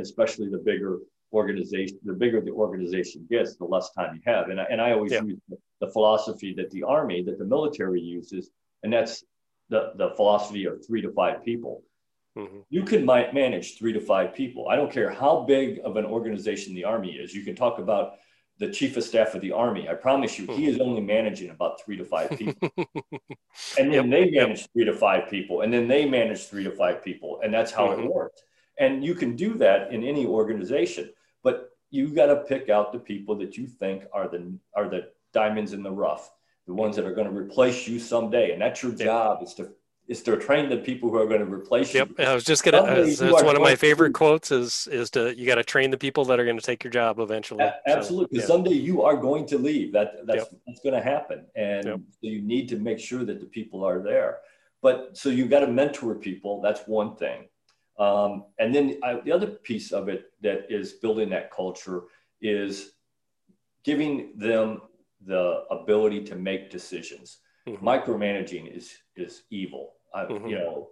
[0.00, 0.98] especially the bigger
[1.32, 4.48] organization the bigger the organization gets the less time you have.
[4.48, 5.22] And I, and I always yeah.
[5.22, 8.50] use the, the philosophy that the army that the military uses
[8.82, 9.22] and that's
[9.68, 11.82] the, the philosophy of three to five people.
[12.36, 12.60] Mm-hmm.
[12.70, 14.68] You can manage three to five people.
[14.68, 17.34] I don't care how big of an organization the Army is.
[17.34, 18.14] You can talk about
[18.58, 19.88] the chief of staff of the Army.
[19.88, 22.70] I promise you, he is only managing about three to five people.
[23.78, 24.70] and then yep, they manage yep.
[24.72, 27.40] three to five people, and then they manage three to five people.
[27.42, 28.02] And that's how mm-hmm.
[28.02, 28.42] it works.
[28.78, 31.10] And you can do that in any organization,
[31.42, 35.08] but you got to pick out the people that you think are the are the
[35.32, 36.30] diamonds in the rough
[36.68, 38.52] the ones that are going to replace you someday.
[38.52, 39.70] And that's your job is to
[40.06, 42.08] is to train the people who are going to replace yep.
[42.08, 42.14] you.
[42.18, 42.28] Yep.
[42.28, 42.78] I was just gonna.
[42.78, 44.50] Uh, that's one of my favorite to, quotes.
[44.52, 46.90] Is is to you got to train the people that are going to take your
[46.90, 47.64] job eventually.
[47.86, 48.28] absolutely.
[48.30, 48.64] Because so, yeah.
[48.64, 49.92] someday you are going to leave.
[49.92, 50.60] That that's yep.
[50.66, 52.00] that's going to happen, and yep.
[52.12, 54.38] so you need to make sure that the people are there.
[54.80, 56.60] But so you've got to mentor people.
[56.60, 57.48] That's one thing.
[57.98, 62.04] Um, and then I, the other piece of it that is building that culture
[62.40, 62.92] is
[63.84, 64.82] giving them
[65.24, 67.38] the ability to make decisions.
[67.68, 67.86] Mm-hmm.
[67.86, 69.94] Micromanaging is is evil.
[70.14, 70.46] I, mm-hmm.
[70.46, 70.88] You know,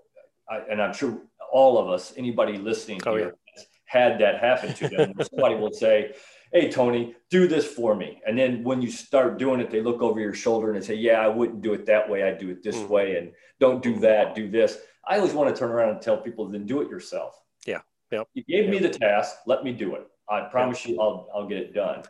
[0.50, 3.62] I, and I'm sure all of us, anybody listening oh, here, yeah.
[3.86, 5.14] had that happen to them.
[5.30, 6.12] Somebody will say,
[6.52, 10.02] "Hey, Tony, do this for me," and then when you start doing it, they look
[10.02, 12.24] over your shoulder and they say, "Yeah, I wouldn't do it that way.
[12.24, 12.92] I'd do it this mm-hmm.
[12.92, 14.34] way, and don't do that.
[14.34, 17.40] Do this." I always want to turn around and tell people, "Then do it yourself."
[17.66, 17.80] Yeah.
[18.12, 18.28] Yep.
[18.34, 18.72] You gave yep.
[18.72, 19.36] me the task.
[19.46, 20.06] Let me do it.
[20.28, 20.94] I promise yep.
[20.94, 22.02] you, I'll I'll get it done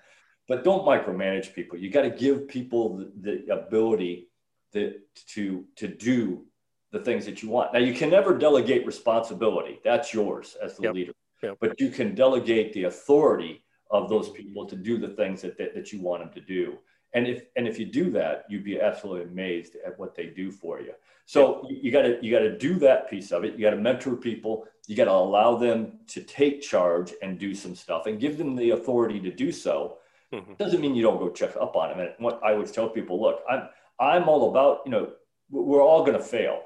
[0.48, 1.78] but don't micromanage people.
[1.78, 4.28] You got to give people the, the ability
[4.72, 6.44] that, to, to do
[6.92, 7.72] the things that you want.
[7.72, 9.80] Now, you can never delegate responsibility.
[9.84, 10.94] That's yours as the yep.
[10.94, 11.12] leader.
[11.42, 11.58] Yep.
[11.60, 15.74] But you can delegate the authority of those people to do the things that, that,
[15.74, 16.78] that you want them to do.
[17.14, 20.50] And if and if you do that, you'd be absolutely amazed at what they do
[20.50, 20.92] for you.
[21.24, 21.78] So yep.
[21.82, 23.54] you got to you got to do that piece of it.
[23.54, 24.66] You got to mentor people.
[24.86, 28.54] You got to allow them to take charge and do some stuff and give them
[28.54, 29.98] the authority to do so
[30.34, 30.54] Mm-hmm.
[30.58, 32.00] Doesn't mean you don't go check up on them.
[32.00, 33.68] And what I always tell people, look, I'm
[34.00, 35.12] I'm all about, you know,
[35.50, 36.62] we're all going to fail.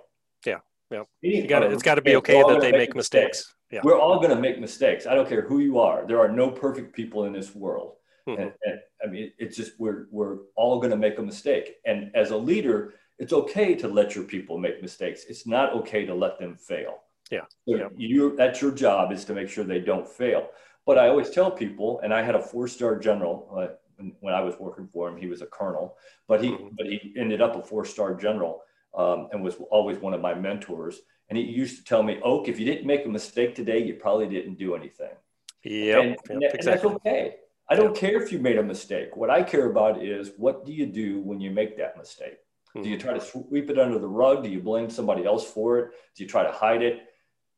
[0.47, 0.59] Yeah.
[0.91, 1.05] Yeah.
[1.21, 1.73] You got it.
[1.73, 3.39] It's got to be okay that they make mistakes.
[3.39, 3.55] mistakes.
[3.71, 3.81] Yeah.
[3.85, 5.07] We're all going to make mistakes.
[5.07, 6.07] I don't care who you are.
[6.07, 7.95] There are no perfect people in this world.
[8.29, 8.43] Mm-hmm.
[8.43, 11.77] And, and, I mean, it's just we're we're all going to make a mistake.
[11.87, 15.25] And as a leader, it's okay to let your people make mistakes.
[15.29, 17.03] It's not okay to let them fail.
[17.31, 17.43] Yeah.
[17.69, 17.89] So yeah.
[17.97, 20.49] you that's your job is to make sure they don't fail.
[20.91, 24.41] But I always tell people, and I had a four-star general uh, when, when, I
[24.41, 25.17] was working for him.
[25.17, 26.75] He was a colonel, but he mm-hmm.
[26.77, 28.63] but he ended up a four-star general
[28.99, 31.03] um, and was always one of my mentors.
[31.29, 33.95] And he used to tell me, Oak, if you didn't make a mistake today, you
[33.95, 35.15] probably didn't do anything.
[35.63, 36.73] Yep, and, yep and, exactly.
[36.73, 37.37] that's okay.
[37.69, 39.17] I don't care if you made a mistake.
[39.17, 42.39] What I care about is what do you do when you make that mistake?
[42.71, 42.83] Mm-hmm.
[42.83, 43.03] Do you hmm.
[43.03, 44.43] try to sweep it under the rug?
[44.43, 45.91] Do you blame somebody else for it?
[46.17, 47.10] Do you try to hide it?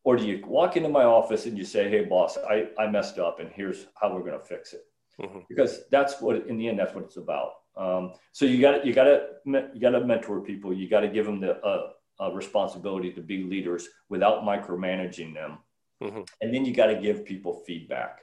[0.05, 3.19] Or do you walk into my office and you say, hey, boss, I, I messed
[3.19, 4.85] up and here's how we're going to fix it?
[5.21, 5.41] Mm-hmm.
[5.49, 7.53] Because that's what, in the end, that's what it's about.
[7.77, 10.73] Um, so you got you got to you got to mentor people.
[10.73, 15.59] You got to give them the uh, uh, responsibility to be leaders without micromanaging them,
[16.03, 16.23] mm-hmm.
[16.41, 18.21] and then you got to give people feedback.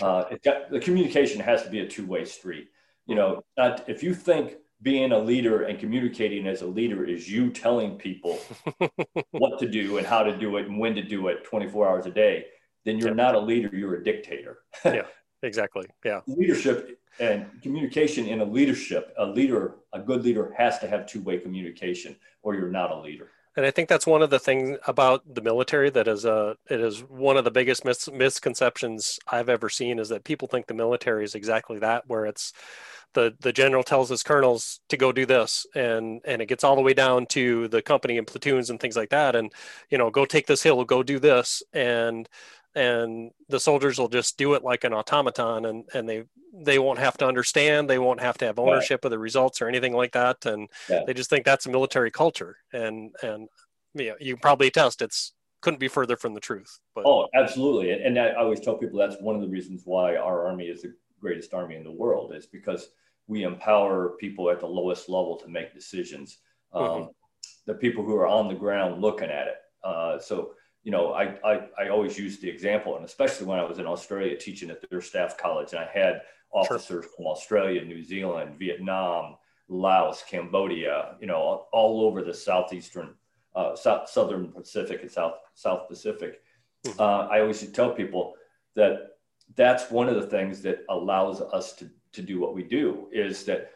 [0.00, 2.68] Uh, got, the communication has to be a two way street.
[3.06, 7.30] You know, not, if you think being a leader and communicating as a leader is
[7.30, 8.38] you telling people
[9.32, 12.06] what to do and how to do it and when to do it 24 hours
[12.06, 12.46] a day,
[12.84, 14.58] then you're not a leader, you're a dictator.
[14.84, 15.06] yeah,
[15.42, 15.86] exactly.
[16.04, 16.20] Yeah.
[16.26, 21.22] Leadership and communication in a leadership, a leader, a good leader has to have two
[21.22, 23.30] way communication or you're not a leader.
[23.58, 26.80] And I think that's one of the things about the military that is a it
[26.80, 30.74] is one of the biggest mis- misconceptions I've ever seen is that people think the
[30.74, 32.52] military is exactly that, where it's
[33.14, 36.76] the the general tells his colonels to go do this and and it gets all
[36.76, 39.34] the way down to the company and platoons and things like that.
[39.34, 39.50] And
[39.90, 41.60] you know go take this hill go do this.
[41.72, 42.28] And
[42.78, 46.22] and the soldiers will just do it like an automaton and and they
[46.64, 49.68] they won't have to understand they won't have to have ownership of the results or
[49.68, 51.02] anything like that and yeah.
[51.06, 53.48] they just think that's a military culture and and
[53.94, 57.90] you, know, you probably test it's couldn't be further from the truth but oh absolutely
[57.90, 60.82] and, and i always tell people that's one of the reasons why our army is
[60.82, 62.90] the greatest army in the world is because
[63.26, 66.38] we empower people at the lowest level to make decisions
[66.72, 67.06] um, mm-hmm.
[67.66, 70.52] the people who are on the ground looking at it uh, so
[70.88, 73.84] you know, I, I, I always use the example, and especially when I was in
[73.84, 77.12] Australia teaching at their staff college, and I had officers sure.
[77.14, 79.36] from Australia, New Zealand, Vietnam,
[79.68, 83.16] Laos, Cambodia, you know, all, all over the southeastern,
[83.54, 86.40] uh, south, southern Pacific and South South Pacific.
[86.86, 86.98] Mm-hmm.
[86.98, 88.32] Uh, I always tell people
[88.74, 89.18] that
[89.56, 93.44] that's one of the things that allows us to to do what we do is
[93.44, 93.72] that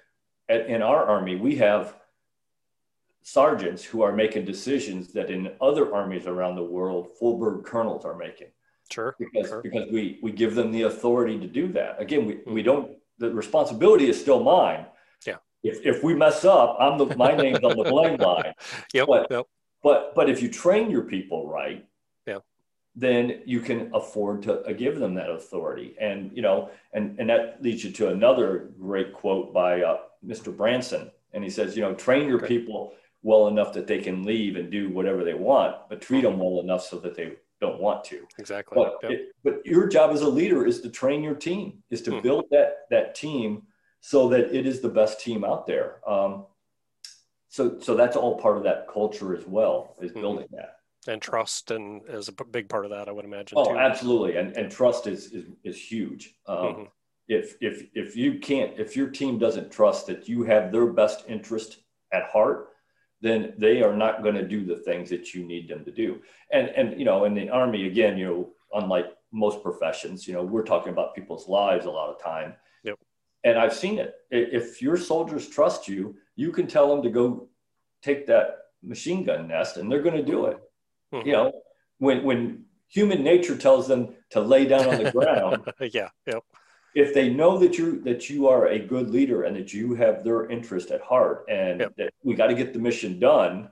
[0.48, 1.94] at, in our army we have
[3.22, 8.04] sergeants who are making decisions that in other armies around the world full bird colonels
[8.04, 8.48] are making.
[8.90, 9.62] Sure because sure.
[9.62, 12.00] because we we give them the authority to do that.
[12.00, 14.86] Again we, we don't the responsibility is still mine.
[15.24, 15.36] Yeah.
[15.62, 18.54] If, if we mess up i'm the my name's on the blame line.
[18.94, 19.46] Yep, but, yep.
[19.82, 21.86] but but if you train your people right
[22.26, 22.38] yeah.
[22.96, 25.94] then you can afford to uh, give them that authority.
[26.00, 30.54] And you know and and that leads you to another great quote by uh, mr
[30.54, 31.10] branson.
[31.32, 32.48] And he says you know train your okay.
[32.48, 36.38] people well enough that they can leave and do whatever they want, but treat them
[36.38, 38.26] well enough so that they don't want to.
[38.38, 38.74] Exactly.
[38.74, 39.12] But, yep.
[39.12, 42.22] it, but your job as a leader is to train your team, is to mm.
[42.22, 43.62] build that that team
[44.00, 46.00] so that it is the best team out there.
[46.08, 46.46] Um,
[47.48, 50.20] so so that's all part of that culture as well, is mm.
[50.20, 50.76] building that.
[51.06, 53.58] And trust and is a big part of that, I would imagine.
[53.58, 53.78] Oh, too.
[53.78, 54.36] absolutely.
[54.36, 56.34] And and trust is is, is huge.
[56.46, 56.82] Um, mm-hmm.
[57.28, 61.24] If if if you can't, if your team doesn't trust that you have their best
[61.28, 61.78] interest
[62.12, 62.70] at heart,
[63.22, 66.20] then they are not going to do the things that you need them to do.
[66.50, 70.42] And and you know, in the army again, you know, unlike most professions, you know,
[70.42, 72.54] we're talking about people's lives a lot of time.
[72.82, 72.98] Yep.
[73.44, 74.14] And I've seen it.
[74.30, 77.48] If your soldiers trust you, you can tell them to go
[78.02, 80.58] take that machine gun nest, and they're going to do it.
[81.14, 81.26] Mm-hmm.
[81.26, 81.52] You know,
[81.98, 85.72] when when human nature tells them to lay down on the ground.
[85.80, 86.08] yeah.
[86.26, 86.42] Yep
[86.94, 90.24] if they know that you that you are a good leader and that you have
[90.24, 91.96] their interest at heart and yep.
[91.96, 93.68] that we got to get the mission done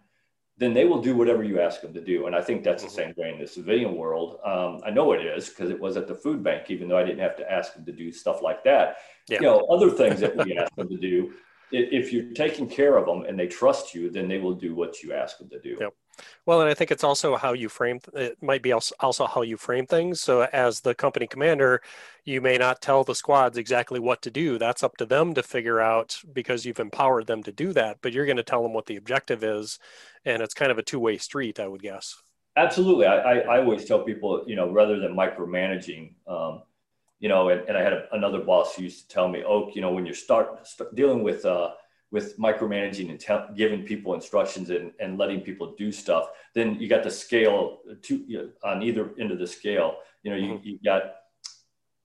[0.56, 2.90] then they will do whatever you ask them to do and i think that's mm-hmm.
[2.90, 5.96] the same way in the civilian world um, i know it is because it was
[5.96, 8.42] at the food bank even though i didn't have to ask them to do stuff
[8.42, 11.32] like that you know other things that we ask them to do
[11.72, 15.02] if you're taking care of them and they trust you then they will do what
[15.02, 15.92] you ask them to do yep.
[16.46, 18.00] Well, and I think it's also how you frame.
[18.14, 20.20] It might be also how you frame things.
[20.20, 21.82] So, as the company commander,
[22.24, 24.58] you may not tell the squads exactly what to do.
[24.58, 27.98] That's up to them to figure out because you've empowered them to do that.
[28.02, 29.78] But you're going to tell them what the objective is,
[30.24, 32.22] and it's kind of a two-way street, I would guess.
[32.56, 33.06] Absolutely.
[33.06, 36.62] I, I, I always tell people, you know, rather than micromanaging, um,
[37.20, 39.70] you know, and, and I had a, another boss who used to tell me, oh,
[39.74, 41.70] you know, when you start, start dealing with uh,
[42.10, 46.88] with micromanaging and te- giving people instructions and, and letting people do stuff, then you
[46.88, 49.96] got the scale to, you know, on either end of the scale.
[50.22, 50.68] You know, you, mm-hmm.
[50.68, 51.14] you got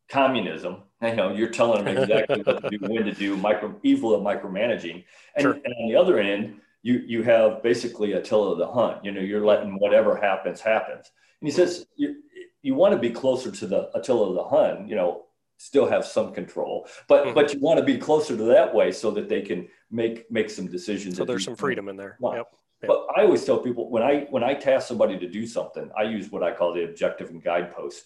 [0.09, 0.83] communism.
[1.01, 4.21] You know, you're telling them exactly what to do, when to do, micro evil of
[4.21, 5.03] micromanaging.
[5.35, 5.53] And, sure.
[5.53, 8.99] and on the other end, you you have basically Attila of the Hun.
[9.03, 11.11] You know, you're letting whatever happens happens.
[11.41, 12.21] And he says you
[12.61, 14.87] you want to be closer to the Attila the Hun.
[14.87, 15.24] You know,
[15.57, 17.33] still have some control, but mm-hmm.
[17.33, 20.49] but you want to be closer to that way so that they can make make
[20.49, 21.17] some decisions.
[21.17, 22.17] So there's some freedom in there.
[22.21, 22.33] Yep.
[22.35, 22.45] yep.
[22.87, 26.03] But I always tell people when I when I task somebody to do something, I
[26.03, 28.05] use what I call the objective and guidepost.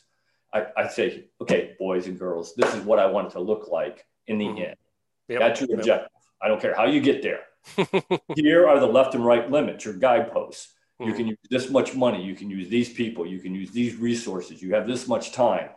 [0.54, 3.68] I, I say, okay, boys and girls, this is what I want it to look
[3.68, 4.58] like in the mm-hmm.
[4.58, 4.76] end.
[5.28, 5.40] Yep.
[5.40, 6.10] That's your objective.
[6.12, 6.24] Yep.
[6.42, 7.42] I don't care how you get there.
[8.36, 10.74] Here are the left and right limits, your guideposts.
[11.00, 11.10] Mm-hmm.
[11.10, 12.24] You can use this much money.
[12.24, 13.26] You can use these people.
[13.26, 14.62] You can use these resources.
[14.62, 15.70] You have this much time.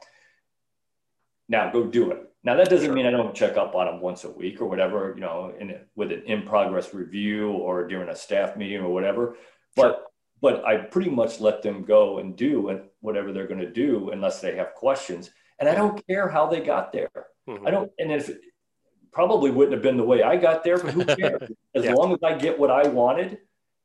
[1.53, 2.31] Now go do it.
[2.45, 2.95] Now that doesn't sure.
[2.95, 5.79] mean I don't check up on them once a week or whatever, you know, in
[5.95, 9.37] with an in progress review or during a staff meeting or whatever.
[9.77, 10.07] But sure.
[10.41, 14.11] but I pretty much let them go and do and whatever they're going to do
[14.11, 15.31] unless they have questions.
[15.59, 17.11] And I don't care how they got there.
[17.47, 17.67] Mm-hmm.
[17.67, 17.93] I don't.
[17.99, 18.31] And if
[19.12, 21.51] probably wouldn't have been the way I got there, but who cares?
[21.75, 21.93] As yeah.
[21.93, 23.38] long as I get what I wanted,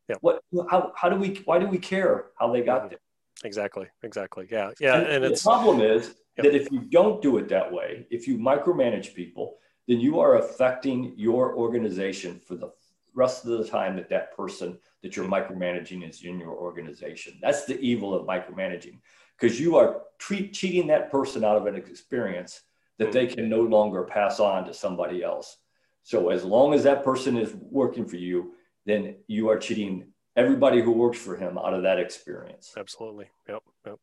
[0.08, 0.15] yeah.
[0.21, 2.89] what how how do we why do we care how they got mm-hmm.
[2.91, 2.99] there?
[3.43, 3.88] Exactly.
[4.03, 4.47] Exactly.
[4.49, 4.71] Yeah.
[4.80, 4.99] Yeah.
[4.99, 6.45] And, and the problem is yep.
[6.45, 10.38] that if you don't do it that way, if you micromanage people, then you are
[10.38, 12.71] affecting your organization for the
[13.13, 17.39] rest of the time that that person that you're micromanaging is in your organization.
[17.41, 19.00] That's the evil of micromanaging
[19.39, 22.62] because you are treat, cheating that person out of an experience
[23.00, 25.58] that they can no longer pass on to somebody else.
[26.04, 28.54] So as long as that person is working for you,
[28.86, 32.73] then you are cheating everybody who works for him out of that experience.
[32.78, 33.30] Absolutely.
[33.50, 33.63] Yep.
[33.86, 34.00] Yep.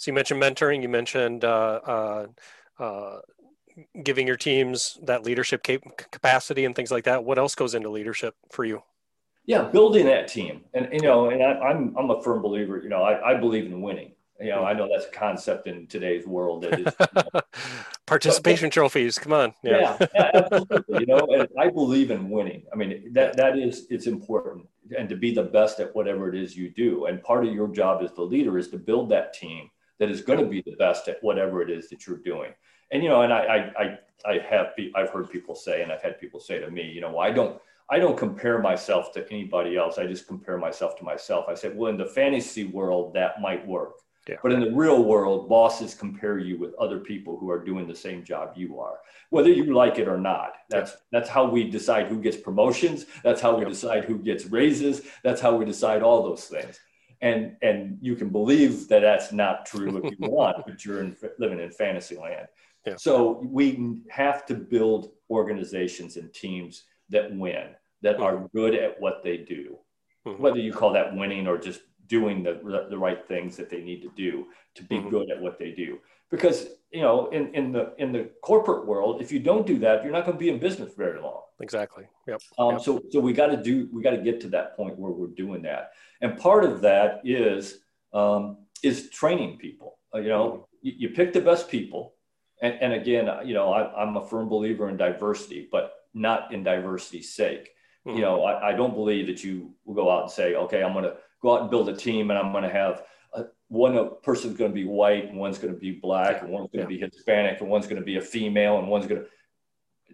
[0.00, 0.80] So you mentioned mentoring.
[0.80, 2.26] You mentioned uh, uh,
[2.82, 3.18] uh,
[4.02, 7.22] giving your teams that leadership cap- capacity and things like that.
[7.22, 8.82] What else goes into leadership for you?
[9.44, 12.80] Yeah, building that team, and you know, and I, am I'm, I'm a firm believer.
[12.82, 14.12] You know, I, I believe in winning.
[14.40, 16.62] You know, I know that's a concept in today's world.
[16.62, 17.40] That is, you know,
[18.06, 19.18] Participation but, trophies.
[19.18, 19.52] Come on.
[19.62, 19.98] Yeah.
[20.00, 21.00] yeah, yeah absolutely.
[21.00, 22.62] you know, and I believe in winning.
[22.72, 26.40] I mean, that that is it's important, and to be the best at whatever it
[26.40, 27.04] is you do.
[27.04, 29.68] And part of your job as the leader is to build that team
[30.00, 32.52] that is going to be the best at whatever it is that you're doing.
[32.90, 36.02] And you know, and I I I, I have I've heard people say, and I've
[36.02, 39.30] had people say to me, you know, well, I don't I don't compare myself to
[39.30, 39.98] anybody else.
[39.98, 41.46] I just compare myself to myself.
[41.48, 43.94] I said, well, in the fantasy world, that might work.
[44.28, 44.36] Yeah.
[44.42, 47.96] But in the real world, bosses compare you with other people who are doing the
[47.96, 48.98] same job you are,
[49.30, 50.52] whether you like it or not.
[50.68, 53.06] That's that's how we decide who gets promotions.
[53.24, 55.02] That's how we decide who gets raises.
[55.24, 56.78] That's how we decide all those things.
[57.22, 61.16] And and you can believe that that's not true if you want, but you're in,
[61.38, 62.46] living in fantasy land.
[62.86, 62.94] Yeah.
[62.96, 67.68] So we have to build organizations and teams that win,
[68.02, 68.22] that mm-hmm.
[68.22, 69.76] are good at what they do.
[70.26, 70.42] Mm-hmm.
[70.42, 74.02] Whether you call that winning or just doing the, the right things that they need
[74.02, 75.10] to do to be mm-hmm.
[75.10, 75.98] good at what they do
[76.30, 80.02] because you know in, in the in the corporate world if you don't do that
[80.02, 81.42] you're not going to be in business very long.
[81.60, 82.04] Exactly.
[82.26, 82.80] Yep, um, yep.
[82.80, 85.28] so so we got to do we got to get to that point where we're
[85.28, 85.90] doing that.
[86.20, 87.80] And part of that is
[88.12, 89.98] um, is training people.
[90.14, 90.62] Uh, you know mm-hmm.
[90.82, 92.14] you, you, pick the best people.
[92.62, 96.62] And, and again you know I, i'm a firm believer in diversity but not in
[96.62, 97.70] diversity's sake.
[98.06, 98.18] Mm-hmm.
[98.18, 100.92] you know I, I don't believe that you will go out and say okay i'm
[100.92, 103.02] going to go out and build a team and I'm going to have
[103.34, 106.68] a, one person's going to be white and one's going to be black and one's
[106.72, 107.06] going to yeah.
[107.06, 109.26] be Hispanic and one's going to be a female and one's going to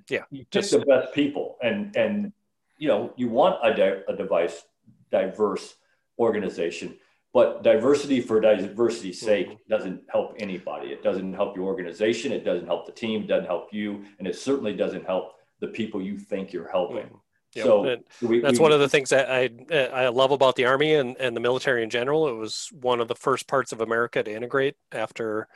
[0.08, 2.32] yeah you just the best people and and
[2.78, 4.64] you know you want a, di- a device
[5.10, 5.74] diverse
[6.18, 6.94] organization
[7.32, 9.26] but diversity for diversity's mm-hmm.
[9.26, 9.70] sake mm-hmm.
[9.70, 13.46] doesn't help anybody it doesn't help your organization it doesn't help the team it doesn't
[13.46, 17.16] help you and it certainly doesn't help the people you think you're helping mm-hmm.
[17.56, 17.64] Yep.
[17.64, 20.94] So we, that's we, one of the things that I I love about the army
[20.94, 22.28] and, and the military in general.
[22.28, 25.48] It was one of the first parts of America to integrate after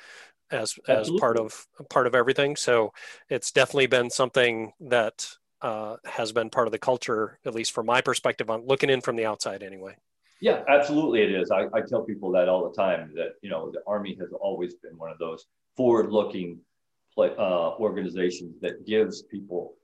[0.50, 1.16] as Absolutely.
[1.16, 2.56] as part of part of everything.
[2.56, 2.92] So
[3.28, 5.28] it's definitely been something that
[5.60, 9.02] uh, has been part of the culture, at least from my perspective, on looking in
[9.02, 9.94] from the outside anyway.
[10.40, 11.50] Yeah, absolutely, it is.
[11.50, 14.74] I, I tell people that all the time that you know the army has always
[14.74, 15.44] been one of those
[15.76, 16.60] forward-looking
[17.18, 19.74] uh, organizations that gives people.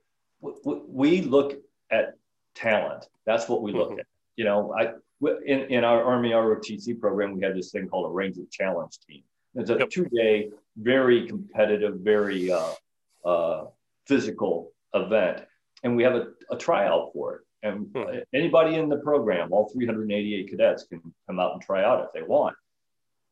[0.41, 2.15] We look at
[2.55, 3.07] talent.
[3.25, 3.99] That's what we look mm-hmm.
[3.99, 4.05] at.
[4.35, 4.93] You know, I
[5.45, 9.23] in, in our Army ROTC program, we had this thing called a Ranger Challenge Team.
[9.55, 9.89] It's a yep.
[9.89, 12.73] two-day, very competitive, very uh,
[13.25, 13.65] uh,
[14.05, 15.43] physical event,
[15.83, 17.41] and we have a, a tryout for it.
[17.63, 18.19] And mm-hmm.
[18.33, 22.21] anybody in the program, all 388 cadets, can come out and try out if they
[22.21, 22.55] want.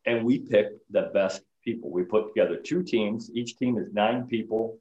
[0.06, 1.92] And we pick the best people.
[1.92, 3.30] We put together two teams.
[3.34, 4.80] Each team is nine people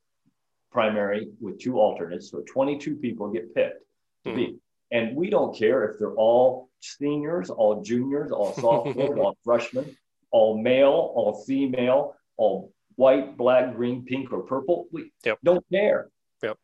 [0.75, 2.31] primary with two alternates.
[2.31, 3.81] So 22 people get picked
[4.25, 4.37] to mm-hmm.
[4.37, 4.59] be.
[4.91, 9.97] And we don't care if they're all seniors, all juniors, all sophomores, all freshmen,
[10.33, 14.87] all male, all female, all white, black, green, pink, or purple.
[14.93, 15.39] We yep.
[15.43, 16.11] don't care.
[16.43, 16.59] Yep.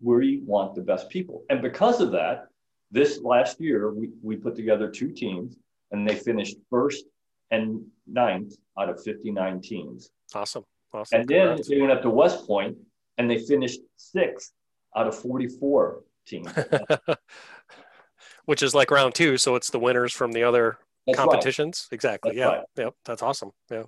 [0.00, 1.44] We want the best people.
[1.50, 2.46] And because of that,
[2.92, 5.56] this last year, we, we put together two teams
[5.90, 7.04] and they finished first
[7.50, 10.10] and ninth out of 59 teams.
[10.34, 10.64] Awesome.
[10.92, 11.20] Awesome.
[11.20, 12.76] And then they went up to West Point
[13.18, 14.52] and they finished sixth
[14.96, 16.48] out of 44 teams.
[18.44, 21.88] Which is like round two, so it's the winners from the other that's competitions.
[21.90, 21.94] Right.
[21.96, 22.30] Exactly.
[22.30, 22.46] That's yeah.
[22.46, 22.64] Right.
[22.76, 22.94] Yep.
[23.04, 23.50] That's awesome.
[23.70, 23.84] Yeah.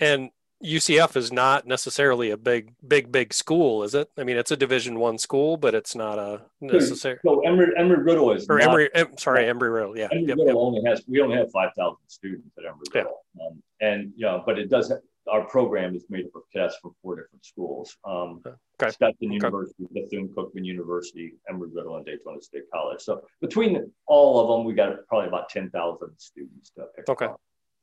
[0.00, 0.30] And
[0.64, 4.08] UCF is not necessarily a big, big, big school, is it?
[4.18, 7.18] I mean, it's a Division One school, but it's not a necessary.
[7.24, 9.96] So Embry, Embry Riddle is Or not- Embry, em- sorry, Embry Riddle.
[9.96, 10.08] Yeah.
[10.12, 10.56] Embry Yep, Riddle yep.
[10.56, 13.00] only has we only have five thousand students at Embry Yeah.
[13.00, 14.92] Riddle, um, and you know, but it does.
[15.30, 17.96] Our program is made up of cadets from four different schools.
[18.04, 18.42] Um,
[18.80, 18.90] Okay.
[18.90, 23.00] Stetson University, Bethune Cookman University, Embry Riddle, and Daytona State College.
[23.00, 27.26] So between all of them, we got probably about ten thousand students to pick Okay.
[27.26, 27.36] from.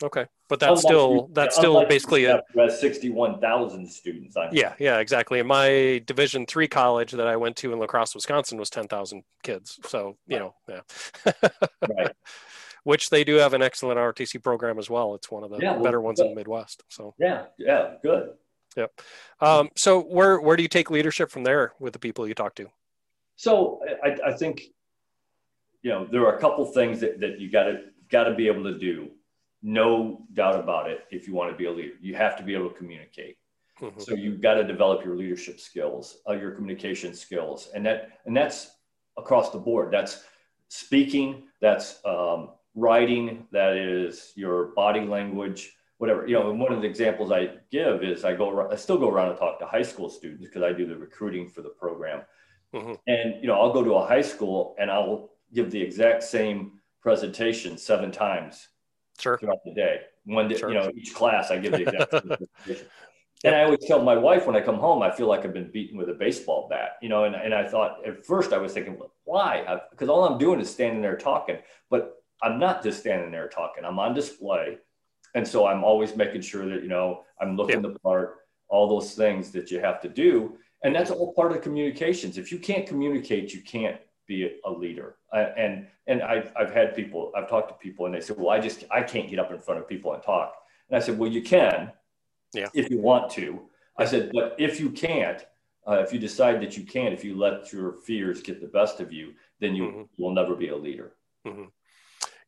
[0.04, 0.26] Okay.
[0.50, 4.36] But that's Unlike still, you- that's yeah, still basically a, sixty-one thousand students.
[4.36, 5.40] on yeah, yeah, exactly.
[5.40, 9.24] And my Division three college that I went to in La Crosse, Wisconsin was 10,000
[9.44, 9.80] kids.
[9.88, 10.82] So, you know, yeah.
[11.98, 12.12] Right.
[12.84, 15.16] Which they do have an excellent ROTC program as well.
[15.16, 16.84] It's one of the Yeah, well, better ones in the Midwest.
[16.90, 18.34] So, Yeah, yeah, good.
[19.42, 22.56] um, so where, where do you take leadership from there with the people you talk
[22.56, 22.68] to?
[23.36, 24.64] So I, I think,
[25.82, 28.78] you know, there are a couple things that, that you gotta, gotta be able to
[28.78, 29.10] do.
[29.62, 31.06] No doubt about it.
[31.12, 33.38] If you want to be a leader, you have to be able to communicate.
[33.82, 34.02] Mhm.
[34.02, 38.36] So you've got to develop your leadership skills, uh, your communication skills, and that, and
[38.36, 38.72] that's
[39.18, 39.92] across the board.
[39.92, 40.24] That's
[40.70, 46.26] speaking, that's um, writing, that is your body language, whatever.
[46.28, 49.10] You know, and one of the examples I give is I go, I still go
[49.10, 52.22] around and talk to high school students because I do the recruiting for the program.
[52.74, 52.98] Mhm.
[53.08, 56.80] And you know, I'll go to a high school and I'll give the exact same
[57.02, 58.70] presentation seven times
[59.20, 59.38] Sure.
[59.38, 60.02] throughout the day.
[60.26, 60.70] One day, Sure.
[60.70, 62.88] you know, each class I give the exact same presentation.
[63.46, 65.72] And I always tell my wife when I come home, I feel like I've been
[65.72, 67.24] beaten with a baseball bat, you know.
[67.24, 69.80] And, and I thought at first I was thinking, well, why?
[69.92, 71.58] Because all I'm doing is standing there talking.
[71.90, 73.84] But I'm not just standing there talking.
[73.86, 74.78] I'm on display,
[75.36, 78.38] and so I'm always making sure that you know I'm looking the part,
[78.70, 82.38] all those things that you have to do, and that's all part of communications.
[82.38, 85.16] If you can't communicate, you can't be a leader.
[85.34, 88.50] Uh, and and I've I've had people, I've talked to people, and they say, well,
[88.50, 90.56] I just I can't get up in front of people and talk.
[90.90, 91.92] And I said, well, you can,
[92.54, 92.68] Yeah.
[92.74, 93.70] if you want to.
[93.98, 95.46] I said, but if you can't,
[95.86, 99.00] uh, if you decide that you can't, if you let your fears get the best
[99.02, 100.08] of you, then you Mhm.
[100.18, 101.12] will never be a leader.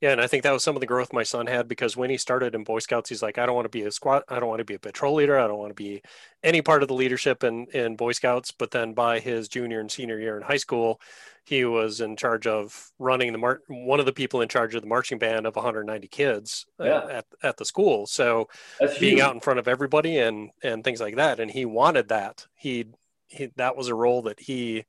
[0.02, 2.10] Yeah, and I think that was some of the growth my son had because when
[2.10, 4.40] he started in Boy Scouts, he's like, I don't want to be a squad, I
[4.40, 6.02] don't want to be a patrol leader, I don't want to be
[6.44, 8.52] any part of the leadership in in Boy Scouts.
[8.52, 11.00] But then by his junior and senior year in high school,
[11.46, 14.82] he was in charge of running the mar- one of the people in charge of
[14.82, 17.06] the marching band of 190 kids uh, Yeah.
[17.10, 18.08] at at the school.
[18.08, 18.50] So
[18.80, 19.24] That's being huge.
[19.24, 22.48] out in front of everybody and and things like that, and he wanted that.
[22.56, 22.88] He
[23.28, 24.86] he that was a role that he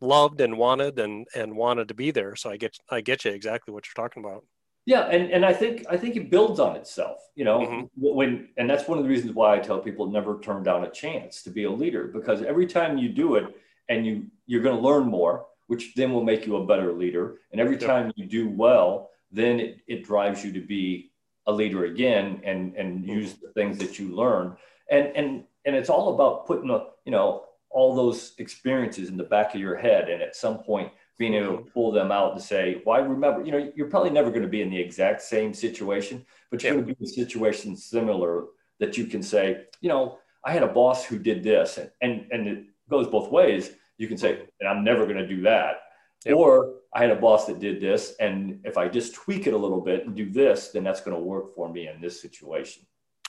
[0.00, 2.36] loved and wanted and and wanted to be there.
[2.36, 4.44] So I get I get you exactly what you're talking about.
[4.86, 7.60] Yeah, and, and I think I think it builds on itself, you know.
[7.60, 7.90] Mhm.
[7.96, 10.90] When and that's one of the reasons why I tell people never turn down a
[10.90, 13.56] chance to be a leader because every time you do it
[13.88, 17.38] and you you're going to learn more, which then will make you a better leader.
[17.50, 21.10] And every time you do well, then it, it drives you to be
[21.46, 24.56] a leader again and and use the things that you learn.
[24.88, 29.24] And and and it's all about putting a you know all those experiences in the
[29.24, 31.68] back of your head and at some point being able to mm-hmm.
[31.70, 34.62] pull them out and say, well, remember, you know, you're probably never going to be
[34.62, 36.80] in the exact same situation, but you're Yeah.
[36.80, 38.44] going to be in a situation similar
[38.80, 42.26] that you can say, you know, I had a boss who did this and, and,
[42.30, 43.72] and it goes both ways.
[43.98, 44.44] You can say, mm-hmm.
[44.60, 45.80] and I'm never going to do that.
[46.24, 46.36] Yep.
[46.36, 48.14] Or I had a boss that did this.
[48.20, 51.16] And if I just tweak it a little bit and do this, then that's going
[51.16, 52.84] to work for me in this situation.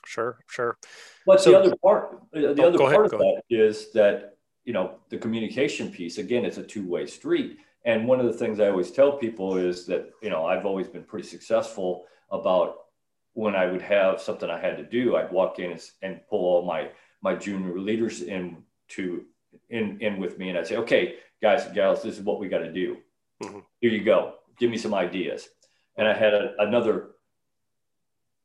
[0.05, 0.77] Sure, sure.
[1.25, 3.91] But So- the other part, uh, the Oh, other go ahead, part of that is
[3.93, 6.17] that you know the communication piece.
[6.17, 7.57] Again, it's a two-way street.
[7.85, 10.87] And one of the things I always tell people is that you know I've always
[10.87, 12.85] been pretty successful about
[13.33, 16.43] when I would have something I had to do, I'd walk in and, and pull
[16.45, 16.89] all my
[17.21, 19.25] my junior leaders in to
[19.69, 22.47] in in with me, and I'd say, okay, guys and gals, this is what we
[22.49, 22.97] got to do.
[23.43, 23.63] Mhm.
[23.79, 24.35] Here you go.
[24.57, 25.49] Give me some ideas.
[25.97, 27.11] And I had a, another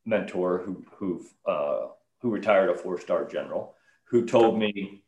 [0.05, 1.87] mentor who who uh,
[2.19, 3.75] who retired a four star general
[4.05, 5.03] who told me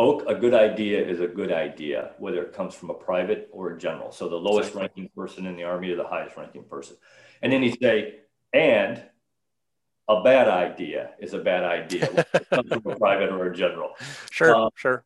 [0.00, 3.70] Oak, a good idea is a good idea, whether it comes from a private or
[3.70, 4.12] a general.
[4.12, 6.96] So the lowest ranking person in the army to the highest ranking person.
[7.42, 8.20] And then he'd say,
[8.52, 9.02] and
[10.06, 13.90] a bad idea is a bad idea, comes from a private or a general.
[14.30, 15.04] Sure, Uh, sure.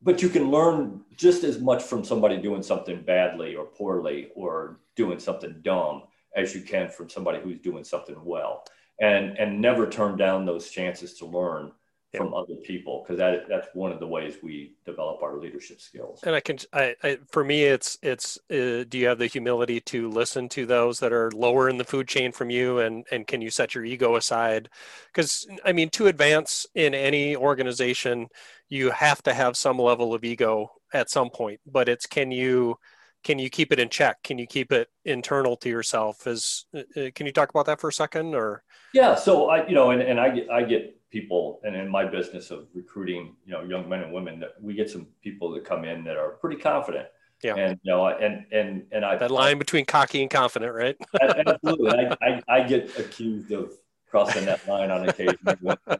[0.00, 4.80] But you can learn just as much from somebody doing something badly or poorly or
[4.96, 6.04] doing something dumb
[6.36, 8.64] as you can from somebody who's doing something well.
[9.00, 11.72] And and never turn down those chances to learn
[12.16, 16.20] from other people because that that's one of the ways we develop our leadership skills.
[16.24, 18.38] And I can, I, I for me, it's it's.
[18.50, 21.84] Uh, do you have the humility to listen to those that are lower in the
[21.84, 24.68] food chain from you, and and can you set your ego aside?
[25.06, 28.28] Because I mean, to advance in any organization,
[28.68, 31.60] you have to have some level of ego at some point.
[31.66, 32.78] But it's can you
[33.22, 34.22] can you keep it in check?
[34.22, 36.26] Can you keep it internal to yourself?
[36.26, 38.64] Is uh, uh, can you talk about that for a second or?
[38.92, 39.14] Yeah.
[39.14, 42.50] So I, you know, and, and I get, I get people and in my business
[42.50, 45.84] of recruiting, you know, young men and women that we get some people that come
[45.84, 47.06] in that are pretty confident.
[47.42, 47.56] Yeah.
[47.56, 50.96] And, you know, and, and, and I, that line between cocky and confident, right?
[51.20, 51.90] absolutely.
[51.90, 53.72] I, I, I get accused of
[54.08, 55.38] crossing that line on occasion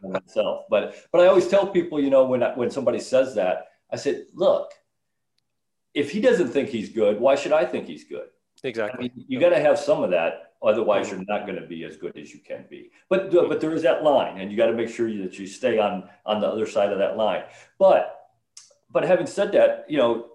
[0.03, 0.65] myself.
[0.69, 3.97] But but I always tell people, you know, when I, when somebody says that, I
[3.97, 4.71] said, look,
[5.93, 8.27] if he doesn't think he's good, why should I think he's good?
[8.63, 8.97] Exactly.
[8.97, 11.83] I mean, you got to have some of that, otherwise you're not going to be
[11.83, 12.91] as good as you can be.
[13.09, 15.79] But but there is that line, and you got to make sure that you stay
[15.79, 17.43] on on the other side of that line.
[17.77, 18.29] But
[18.89, 20.29] but having said that, you know,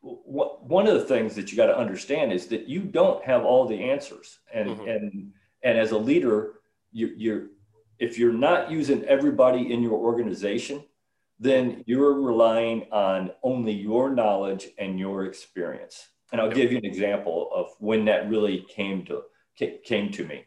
[0.00, 3.66] one of the things that you got to understand is that you don't have all
[3.66, 4.88] the answers, and mm-hmm.
[4.88, 6.54] and and as a leader,
[6.92, 7.46] you, you're
[7.98, 10.84] if you're not using everybody in your organization,
[11.38, 16.08] then you're relying on only your knowledge and your experience.
[16.32, 19.22] And I'll give you an example of when that really came to
[19.84, 20.44] came to me.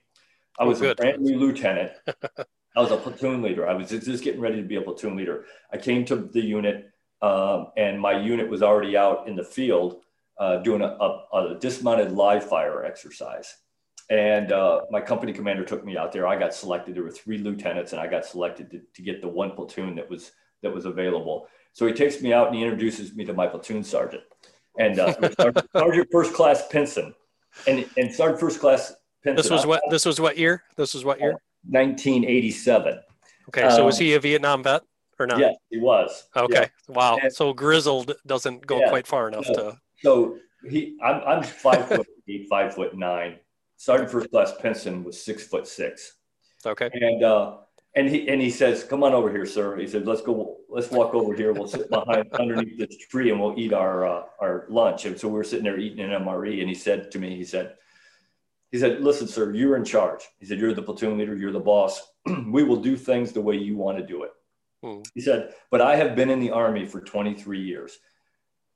[0.60, 1.92] I oh, was oh, a brand new lieutenant.
[2.78, 3.68] I was a platoon leader.
[3.68, 5.46] I was just getting ready to be a platoon leader.
[5.72, 10.02] I came to the unit, um, and my unit was already out in the field
[10.38, 13.56] uh, doing a, a, a dismounted live fire exercise.
[14.10, 16.28] And uh, my company commander took me out there.
[16.28, 16.96] I got selected.
[16.96, 20.10] There were three lieutenants, and I got selected to, to get the one platoon that
[20.10, 20.32] was
[20.64, 21.48] that was available.
[21.74, 24.24] So he takes me out and he introduces me to my platoon sergeant,
[24.80, 25.14] and uh,
[25.74, 27.14] Sergeant First Class Pinson,
[27.68, 28.94] and and Sergeant First Class
[29.24, 29.36] Pinson.
[29.36, 29.82] This was what?
[29.90, 30.64] This was what year?
[30.76, 31.38] This was what year?
[31.70, 33.00] 1987.
[33.50, 34.82] Okay, so was he a Vietnam vet
[35.20, 35.40] or not?
[35.40, 36.28] Yes, he was.
[36.36, 36.96] Okay, yeah.
[36.96, 37.18] wow.
[37.22, 39.78] And, so grizzled doesn't go yeah, quite far enough to.
[40.02, 40.38] So
[40.68, 43.38] he, I'm, I'm five foot eight, five foot nine.
[43.78, 46.14] Sergeant First Class Pinson was six foot six.
[46.66, 46.90] Okay.
[46.94, 47.58] And uh,
[47.98, 50.58] and he and he says, "Come on over here, sir." He said, "Let's go.
[50.70, 51.52] Let's walk over here.
[51.52, 55.28] We'll sit behind underneath this tree and we'll eat our uh, our lunch." And so
[55.28, 57.74] we are sitting there eating an MRE, and he said to me, he said,
[58.72, 61.36] he said, "Listen, sir, you're in charge." He said, "You're the platoon leader.
[61.36, 62.00] You're the boss.
[62.48, 64.32] we will do things the way you want to do it."
[64.84, 65.02] Hmm.
[65.16, 67.98] He said, "But I have been in the army for 23 years.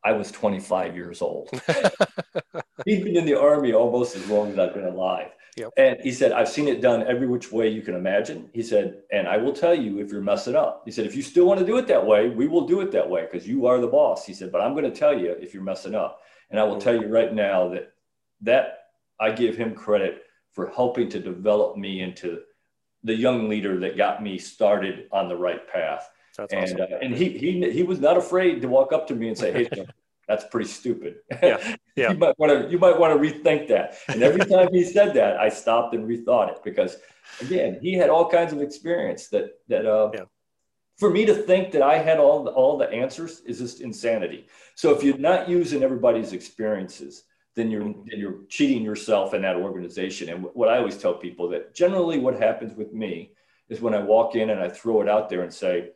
[0.03, 1.51] I was 25 years old.
[2.85, 5.71] He'd been in the army almost as long as I've been alive." Yep.
[5.77, 8.49] And he said, I've seen it done every which way you can imagine.
[8.53, 10.83] He said, and I will tell you if you're messing up.
[10.85, 12.91] He said, if you still want to do it that way, we will do it
[12.93, 14.25] that way because you are the boss.
[14.25, 16.21] He said, but I'm going to tell you if you're messing up.
[16.49, 17.93] And I will tell you right now that
[18.41, 18.79] that
[19.19, 22.41] I give him credit for helping to develop me into
[23.03, 26.09] the young leader that got me started on the right path.
[26.37, 26.93] That's and awesome.
[26.93, 29.51] uh, and he he he was not afraid to walk up to me and say,
[29.51, 29.69] "Hey,
[30.31, 31.15] that's pretty stupid.
[31.43, 32.11] Yeah, yeah.
[32.11, 33.97] you might want to you might want to rethink that.
[34.07, 36.97] And every time he said that, I stopped and rethought it because,
[37.41, 40.23] again, he had all kinds of experience that that uh, yeah.
[40.97, 44.47] for me to think that I had all the, all the answers is just insanity.
[44.75, 47.23] So if you're not using everybody's experiences,
[47.55, 50.29] then you're then you're cheating yourself in that organization.
[50.29, 53.33] And what I always tell people that generally what happens with me
[53.67, 55.89] is when I walk in and I throw it out there and say,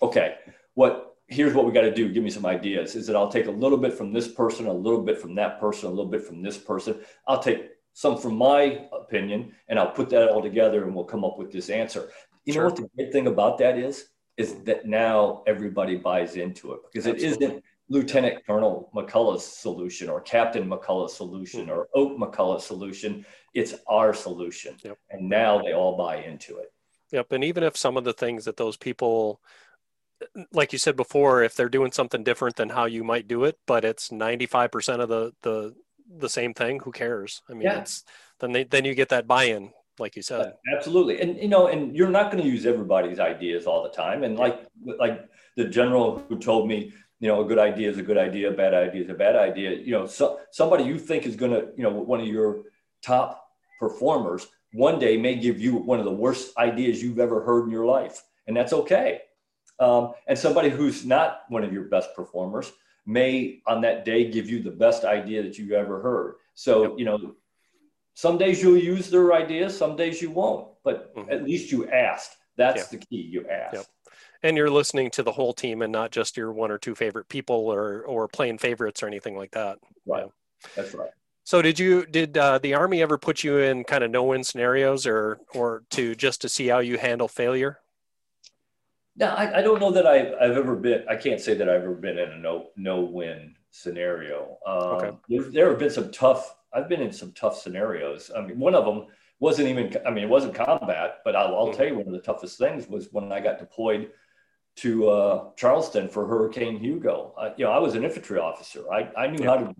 [0.00, 0.36] okay,
[0.72, 3.46] what here's what we got to do give me some ideas is that i'll take
[3.46, 6.24] a little bit from this person a little bit from that person a little bit
[6.24, 10.84] from this person i'll take some from my opinion and i'll put that all together
[10.84, 12.10] and we'll come up with this answer
[12.44, 12.62] you sure.
[12.62, 16.80] know what the great thing about that is is that now everybody buys into it
[16.90, 17.46] because Absolutely.
[17.46, 21.70] it isn't lieutenant colonel mcculloch's solution or captain mcculloch's solution mm-hmm.
[21.70, 23.24] or oak mcculloch's solution
[23.54, 24.96] it's our solution yep.
[25.10, 26.72] and now they all buy into it
[27.12, 29.40] yep and even if some of the things that those people
[30.52, 33.58] like you said before, if they're doing something different than how you might do it,
[33.66, 35.74] but it's 95% of the, the,
[36.18, 37.42] the same thing, who cares?
[37.48, 37.80] I mean, yeah.
[37.80, 38.04] it's,
[38.40, 40.54] then they, then you get that buy-in, like you said.
[40.74, 41.20] Absolutely.
[41.20, 44.22] And, you know, and you're not going to use everybody's ideas all the time.
[44.22, 48.02] And like, like the general who told me, you know, a good idea is a
[48.02, 49.72] good idea, a bad idea is a bad idea.
[49.72, 52.62] You know, so, somebody you think is going to, you know, one of your
[53.02, 53.44] top
[53.80, 57.70] performers one day may give you one of the worst ideas you've ever heard in
[57.70, 58.22] your life.
[58.46, 59.22] And that's okay
[59.80, 62.72] um, and somebody who's not one of your best performers
[63.06, 66.34] may on that day give you the best idea that you've ever heard.
[66.54, 66.92] So, yep.
[66.98, 67.34] you know,
[68.14, 71.30] some days you'll use their ideas, some days you won't, but mm-hmm.
[71.30, 72.36] at least you asked.
[72.56, 73.28] That's the key.
[73.30, 73.74] You asked.
[73.74, 73.86] Yep.
[74.42, 77.28] And you're listening to the whole team and not just your one or two favorite
[77.28, 79.78] people or, or playing favorites or anything like that.
[80.06, 80.26] Right.
[80.74, 81.10] That's right.
[81.44, 84.44] So did you did uh, the army ever put you in kind of no win
[84.44, 87.78] scenarios or or to just to see how you handle failure?
[89.18, 91.04] No, I, I don't know that I've, I've ever been.
[91.10, 94.58] I can't say that I've ever been in a no no win scenario.
[94.64, 95.10] Um, okay.
[95.28, 96.54] there, there have been some tough.
[96.72, 98.30] I've been in some tough scenarios.
[98.36, 99.06] I mean, one of them
[99.40, 99.96] wasn't even.
[100.06, 101.76] I mean, it wasn't combat, but I'll, I'll mm-hmm.
[101.76, 104.10] tell you one of the toughest things was when I got deployed
[104.76, 107.34] to uh, Charleston for Hurricane Hugo.
[107.36, 108.84] I, you know, I was an infantry officer.
[108.92, 109.50] I, I knew yeah.
[109.50, 109.74] how to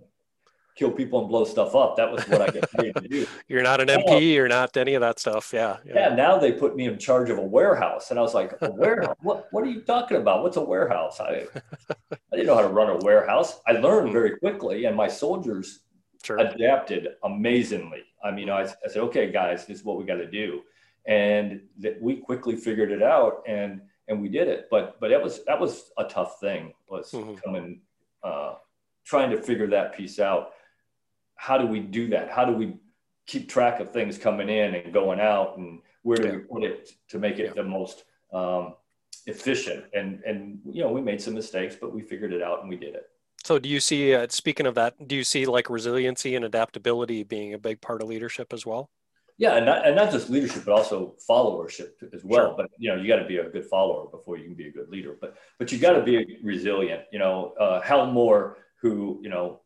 [0.78, 1.96] kill people and blow stuff up.
[1.96, 3.26] That was what I get paid to do.
[3.48, 4.32] You're not an MP.
[4.34, 5.50] You're not any of that stuff.
[5.52, 5.92] Yeah, yeah.
[5.94, 6.14] Yeah.
[6.14, 9.16] Now they put me in charge of a warehouse, and I was like, a warehouse?
[9.22, 10.42] what What are you talking about?
[10.42, 11.20] What's a warehouse?
[11.20, 11.46] I
[12.10, 13.60] I didn't know how to run a warehouse.
[13.66, 15.80] I learned very quickly, and my soldiers
[16.22, 16.38] sure.
[16.38, 18.04] adapted amazingly.
[18.22, 20.62] I mean, I, I said, okay, guys, this is what we got to do,
[21.06, 24.68] and that we quickly figured it out, and and we did it.
[24.70, 27.34] But but that was that was a tough thing was mm-hmm.
[27.44, 27.80] coming.
[28.22, 28.54] Uh,
[29.04, 30.50] trying to figure that piece out
[31.38, 32.30] how do we do that?
[32.30, 32.76] How do we
[33.26, 36.32] keep track of things coming in and going out, and where do yeah.
[36.32, 37.62] we put it to make it yeah.
[37.62, 38.74] the most um,
[39.26, 39.84] efficient?
[39.94, 42.76] And and you know, we made some mistakes, but we figured it out and we
[42.76, 43.04] did it.
[43.44, 44.14] So, do you see?
[44.14, 48.02] Uh, speaking of that, do you see like resiliency and adaptability being a big part
[48.02, 48.90] of leadership as well?
[49.38, 52.48] Yeah, and not, and not just leadership, but also followership as well.
[52.48, 52.54] Sure.
[52.56, 54.72] But you know, you got to be a good follower before you can be a
[54.72, 55.16] good leader.
[55.20, 57.02] But but you got to be resilient.
[57.12, 59.60] You know, uh, Hal Moore, who you know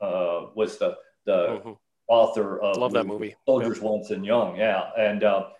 [0.00, 0.96] uh, was the
[1.28, 1.72] the mm-hmm.
[2.08, 3.36] author of Love that movie.
[3.46, 3.84] Soldiers yep.
[3.84, 4.56] Once and Young.
[4.56, 4.90] Yeah.
[4.98, 5.50] And, uh,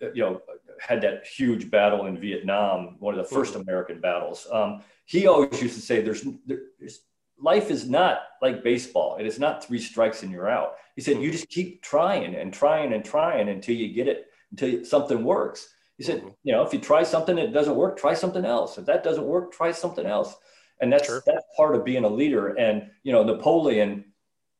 [0.00, 0.42] you know,
[0.80, 3.60] had that huge battle in Vietnam, one of the 1st mm-hmm.
[3.60, 4.48] American battles.
[4.50, 7.02] Um, he always used to say, there's, there's,
[7.38, 9.16] life is not like baseball.
[9.18, 10.74] It is not three strikes and you're out.
[10.96, 11.22] He said, mm-hmm.
[11.22, 15.68] you just keep trying and trying and trying until you get it, until something works.
[15.98, 16.30] He said, mm-hmm.
[16.42, 18.76] you know, if you try something that doesn't work, try something else.
[18.76, 20.34] If that doesn't work, try something else.
[20.80, 21.22] And that's sure.
[21.24, 22.48] that's part of being a leader.
[22.58, 24.11] And you know, Napoleon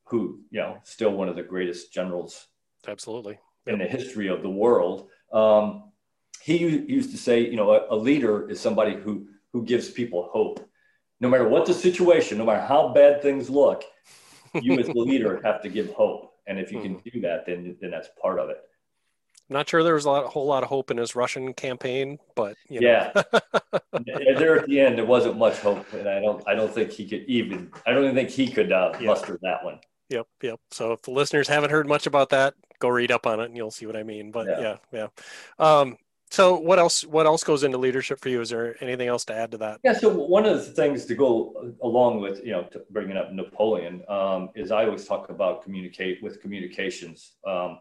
[0.04, 2.48] who you know still one of the greatest generals
[2.88, 3.74] absolutely yep.
[3.74, 5.90] in the history of the world um,
[6.42, 10.28] he used to say you know a, a, leader is somebody who who gives people
[10.32, 10.68] hope
[11.20, 13.84] no matter what the situation no matter how bad things look
[14.54, 17.08] you as the leader have to give hope and if you can hmm.
[17.10, 18.58] do that then then that's part of it
[19.52, 22.18] not sure there was a, lot, a whole lot of hope in his Russian campaign,
[22.34, 22.88] but you know.
[22.88, 23.12] yeah,
[24.38, 27.06] there at the end there wasn't much hope, and I don't I don't think he
[27.06, 29.06] could even I don't even think he could uh, yeah.
[29.06, 29.78] muster that one.
[30.12, 30.60] Yep, yep.
[30.70, 33.56] So if the listeners haven't heard much about that, go read up on it and
[33.56, 34.30] you'll see what I mean.
[34.30, 35.06] But yeah, yeah.
[35.58, 35.78] yeah.
[35.80, 35.96] Um,
[36.30, 37.04] so what else?
[37.04, 38.40] What else goes into leadership for you?
[38.40, 39.80] Is there anything else to add to that?
[39.82, 39.94] Yeah.
[39.94, 44.50] So one of the things to go along with, you know, bringing up Napoleon um,
[44.54, 47.80] is I always talk about communicate with communications um,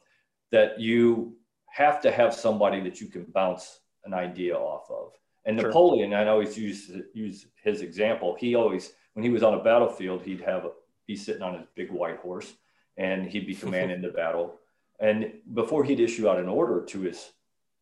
[0.52, 1.36] that you
[1.68, 5.14] have to have somebody that you can bounce an idea off of.
[5.46, 5.70] And sure.
[5.70, 8.36] Napoleon, I always use use his example.
[8.38, 10.66] He always, when he was on a battlefield, he'd have
[11.12, 12.54] be sitting on his big white horse
[12.98, 14.60] and he'd be commanding the battle.
[15.00, 17.32] And before he'd issue out an order to his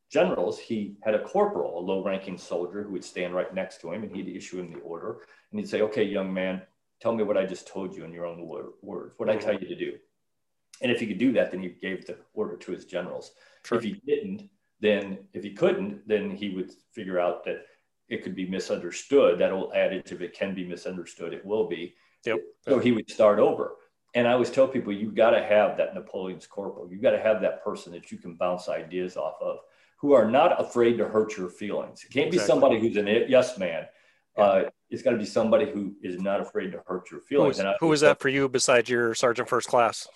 [0.10, 3.92] generals, he had a corporal, a low ranking soldier who would stand right next to
[3.92, 5.18] him and he'd issue him the order.
[5.52, 6.62] And he'd say, Okay, young man,
[7.02, 9.68] tell me what I just told you in your own words, what I tell you
[9.68, 9.94] to do.
[10.82, 13.32] And if he could do that, then he gave the order to his generals.
[13.66, 13.78] Sure.
[13.78, 14.50] If he didn't,
[14.80, 17.66] then if he couldn't, then he would figure out that
[18.08, 19.40] it could be misunderstood.
[19.40, 21.96] That old adage, if it can be misunderstood, it will be.
[22.26, 22.40] Yep.
[22.68, 23.76] So he would start over.
[24.16, 26.90] And I always tell people, you got to have that Napoleon's corporal.
[26.92, 29.58] You got to have that person that you can bounce ideas off of,
[29.98, 32.04] who are not afraid to hurt your feelings.
[32.04, 32.40] It can't exactly.
[32.40, 33.86] be somebody who's an yes man.
[34.38, 34.44] Yeah.
[34.44, 37.62] Uh, it's got to be somebody who is not afraid to hurt your feelings.
[37.80, 40.08] Who is that for you besides your sergeant first class?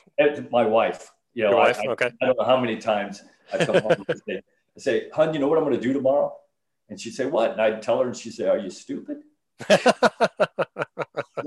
[0.51, 1.12] My wife.
[1.34, 1.80] You know, your wife?
[1.80, 2.06] I, okay.
[2.06, 4.41] I, I, don't know how many times I come home and say,
[4.76, 6.36] I say, "Hun, you know what I'm going to do tomorrow?"
[6.89, 9.24] And she'd say, "What?" And I'd tell her, and she'd say, "Are you stupid?"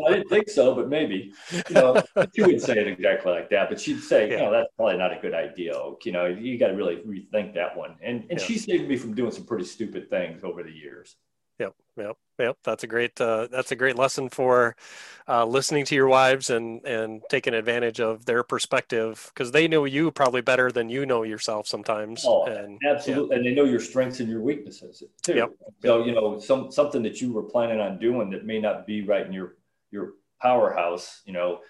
[0.07, 1.33] I didn't think so, but maybe.
[1.53, 2.03] You know,
[2.35, 4.37] she wouldn't say it exactly like that, but she'd say, yeah.
[4.37, 5.75] you know, that's probably not a good idea.
[6.05, 7.97] You know, you got to really rethink that one.
[8.03, 8.47] And and yeah.
[8.47, 11.17] she saved me from doing some pretty stupid things over the years.
[11.59, 12.59] Yep, yep, yep.
[12.65, 14.77] That's a great uh, that's a great lesson for
[15.27, 19.85] uh, listening to your wives and and taking advantage of their perspective because they know
[19.87, 22.25] you probably better than you know yourself sometimes.
[22.27, 23.37] Oh, and, absolutely, yeah.
[23.37, 25.35] and they know your strengths and your weaknesses too.
[25.35, 25.53] Yep.
[25.83, 29.03] So you know, some something that you were planning on doing that may not be
[29.03, 29.57] right in your
[29.91, 31.23] your powerhouse.
[31.27, 31.61] You know,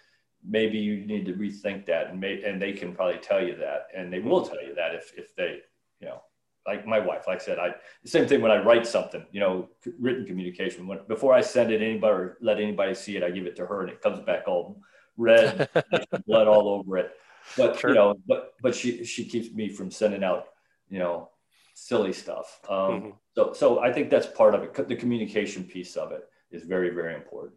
[0.45, 3.89] maybe you need to rethink that, and may, and they can probably tell you that,
[3.97, 5.61] and they will tell you that if if they
[6.01, 6.23] you know
[6.67, 9.41] like my wife, like I said, I the same thing when I write something, you
[9.41, 9.69] know,
[10.01, 10.87] written communication.
[10.87, 13.67] When before I send it anybody or let anybody see it, I give it to
[13.67, 14.81] her and it comes back all
[15.17, 15.69] red,
[16.27, 17.12] blood all over it.
[17.57, 17.91] But sure.
[17.91, 20.47] you know, but but she she keeps me from sending out,
[20.89, 21.31] you know,
[21.75, 22.61] silly stuff.
[22.69, 23.11] Um, mm-hmm.
[23.35, 24.89] So so I think that's part of it.
[24.89, 27.55] The communication piece of it is very very important.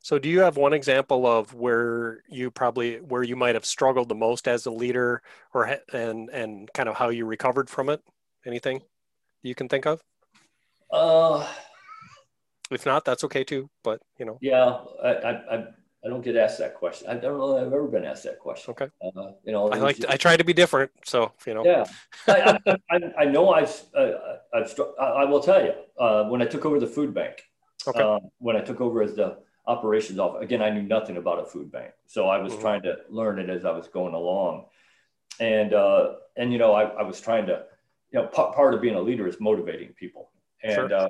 [0.00, 4.08] So do you have one example of where you probably where you might have struggled
[4.08, 5.22] the most as a leader
[5.54, 8.02] or and and kind of how you recovered from it?
[8.46, 8.82] Anything
[9.42, 10.02] you can think of?
[10.90, 11.46] Uh,
[12.70, 13.68] if not, that's okay too.
[13.82, 14.38] But you know.
[14.40, 15.64] Yeah, I, I,
[16.04, 17.08] I don't get asked that question.
[17.08, 17.54] I don't know.
[17.54, 18.70] That I've ever been asked that question.
[18.70, 18.88] Okay.
[19.02, 19.96] Uh, you know, I like.
[19.98, 21.64] To, I try to be different, so you know.
[21.64, 21.84] Yeah,
[22.26, 22.58] I,
[22.90, 23.82] I, I, know I've.
[23.94, 24.12] Uh,
[24.54, 24.74] I've.
[25.00, 25.72] I will tell you.
[25.98, 27.42] Uh, when I took over the food bank.
[27.86, 28.02] Okay.
[28.02, 29.38] Uh, when I took over as the
[29.68, 30.42] operations office.
[30.42, 32.62] Again, I knew nothing about a food bank, so I was mm-hmm.
[32.62, 34.64] trying to learn it as I was going along.
[35.38, 37.64] And uh, and you know, I, I was trying to,
[38.10, 40.30] you know, p- part of being a leader is motivating people,
[40.64, 40.94] and sure.
[40.94, 41.08] uh,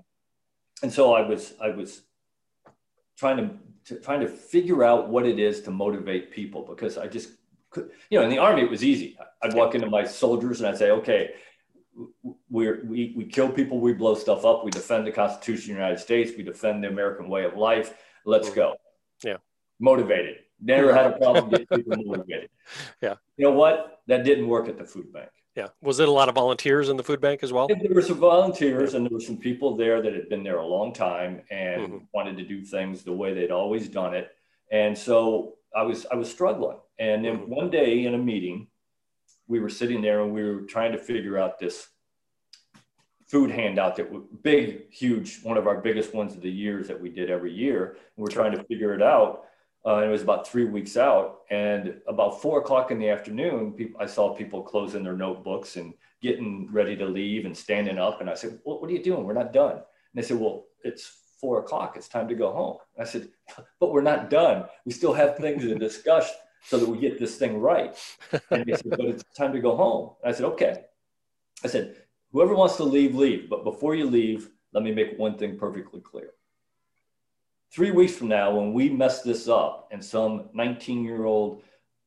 [0.83, 2.03] and so I was I was
[3.17, 3.51] trying to,
[3.87, 7.31] to trying to figure out what it is to motivate people because I just
[7.71, 9.17] could, you know, in the army it was easy.
[9.41, 11.31] I'd walk into my soldiers and I'd say, okay,
[12.49, 15.83] we're, we, we kill people, we blow stuff up, we defend the Constitution of the
[15.83, 17.95] United States, we defend the American way of life.
[18.29, 18.75] Let's go.
[19.25, 19.39] Yeah.
[19.81, 20.37] Motivated.
[20.61, 22.51] Never had a problem getting people motivated.
[23.01, 23.15] Yeah.
[23.39, 24.03] You know what?
[24.07, 25.31] That didn't work at the food bank.
[25.57, 25.69] Yeah.
[25.81, 27.69] Was it a lot of volunteers in the food bank as well?
[27.69, 30.67] There were some volunteers and there were some people there that had been there a
[30.67, 31.97] long time and mm-hmm.
[32.13, 34.31] wanted to do things the way they'd always done it.
[34.71, 36.77] And so I was I was struggling.
[36.99, 37.55] And then mm-hmm.
[37.55, 38.67] one day in a meeting,
[39.47, 41.89] we were sitting there and we were trying to figure out this
[43.29, 46.99] food handout that was big, huge, one of our biggest ones of the years that
[46.99, 47.99] we did every year.
[48.17, 49.45] And we're trying to figure it out.
[49.87, 51.41] Uh, and it was about three weeks out.
[51.51, 55.93] And about four o'clock in the afternoon, people, I saw people closing their notebooks and
[56.21, 58.21] getting ready to leave and standing up.
[58.21, 59.25] And I said, well, What are you doing?
[59.25, 59.73] We're not done.
[59.73, 59.83] And
[60.15, 61.97] they said, Well, it's four o'clock.
[61.97, 62.79] It's time to go home.
[62.97, 63.29] And I said,
[63.81, 64.65] But we're not done.
[64.87, 67.97] We still have things to discuss so that we get this thing right.
[68.51, 70.15] And they said, But it's time to go home.
[70.23, 70.85] And I said, Okay.
[71.63, 71.97] I said,
[72.33, 73.49] Whoever wants to leave, leave.
[73.49, 76.33] But before you leave, let me make one thing perfectly clear
[77.73, 81.63] three weeks from now, when we mess this up and some 19 year old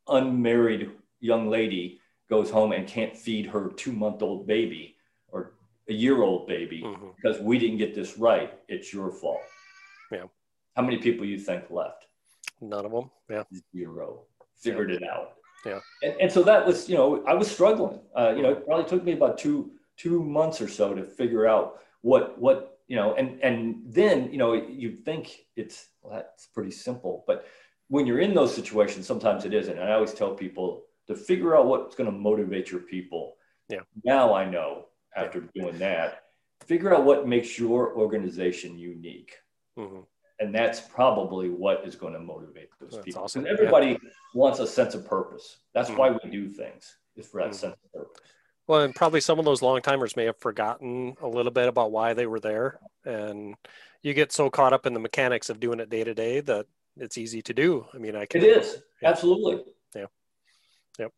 [0.07, 1.99] unmarried young lady
[2.30, 4.95] goes home and can't feed her two month old baby
[5.28, 5.53] or
[5.89, 7.07] a year old baby mm-hmm.
[7.15, 9.41] because we didn't get this right, it's your fault.
[10.11, 10.26] Yeah.
[10.76, 12.07] How many people you think left?
[12.61, 13.09] None of them.
[13.30, 13.43] Yeah.
[13.76, 14.24] Zero.
[14.57, 14.97] Figured yeah.
[14.97, 15.34] it out.
[15.65, 15.80] Yeah.
[16.03, 17.99] And, and so that was, you know, I was struggling.
[18.15, 19.72] Uh, you know, it probably took me about two
[20.02, 24.38] two months or so to figure out what what you know, and and then you
[24.38, 27.45] know you think it's well, that's pretty simple, but
[27.88, 29.78] when you're in those situations, sometimes it isn't.
[29.78, 33.36] And I always tell people to figure out what's going to motivate your people.
[33.68, 33.82] Yeah.
[34.06, 34.86] Now I know
[35.16, 35.62] after yeah.
[35.62, 36.24] doing that,
[36.66, 39.34] figure out what makes your organization unique.
[39.78, 40.02] Mm-hmm.
[40.39, 43.24] And that's probably what is going to motivate those that's people.
[43.24, 43.45] Awesome.
[43.45, 44.10] And everybody yeah.
[44.34, 45.58] wants a sense of purpose.
[45.74, 45.99] That's mm-hmm.
[45.99, 47.56] why we do things, is for that mm-hmm.
[47.56, 48.22] sense of purpose.
[48.68, 51.91] Well, and probably some of those long timers may have forgotten a little bit about
[51.91, 52.80] why they were there.
[53.03, 53.55] And
[54.01, 56.68] you get so caught up in the mechanics of doing it day to day that
[56.97, 57.86] it's easy to do.
[57.93, 58.41] I mean, I can.
[58.41, 59.09] It is yeah.
[59.09, 59.64] absolutely.
[59.95, 60.05] Yeah.
[60.99, 61.12] Yep.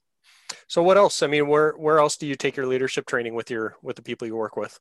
[0.67, 1.21] So what else?
[1.21, 4.01] I mean, where where else do you take your leadership training with your with the
[4.01, 4.79] people you work with?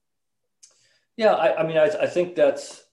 [1.16, 2.84] Yeah, I, I mean, I, I think that's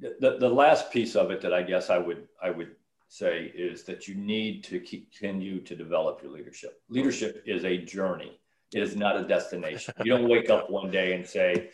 [0.00, 2.74] the, the last piece of it that I guess I would I would
[3.08, 6.80] say is that you need to continue to develop your leadership.
[6.88, 8.39] Leadership is a journey.
[8.72, 9.94] It is not a destination.
[10.04, 11.70] You don't wake up one day and say,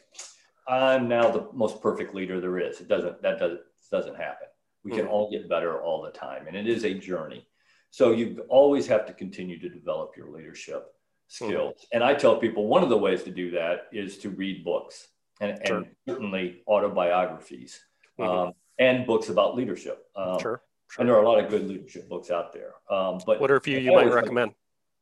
[0.69, 2.81] I'm now the most perfect leader there is.
[2.81, 4.49] It doesn't, that doesn't, doesn't happen.
[4.85, 5.11] We can hmm.
[5.11, 6.47] all get better all the time.
[6.47, 7.47] And it is a journey.
[7.91, 10.93] So you always have to continue to develop your leadership
[11.29, 11.75] skills.
[11.75, 11.87] Mm.
[11.95, 15.09] And I tell people one of the ways to do that is to read books
[15.41, 15.79] and, sure.
[15.79, 17.81] and certainly autobiographies
[18.19, 18.31] mm-hmm.
[18.31, 20.05] um, and books about leadership.
[20.15, 20.63] Um, sure.
[20.91, 21.01] sure.
[21.01, 22.75] And there are a lot of good leadership books out there.
[22.91, 24.53] Um, but what are a few you might recommend?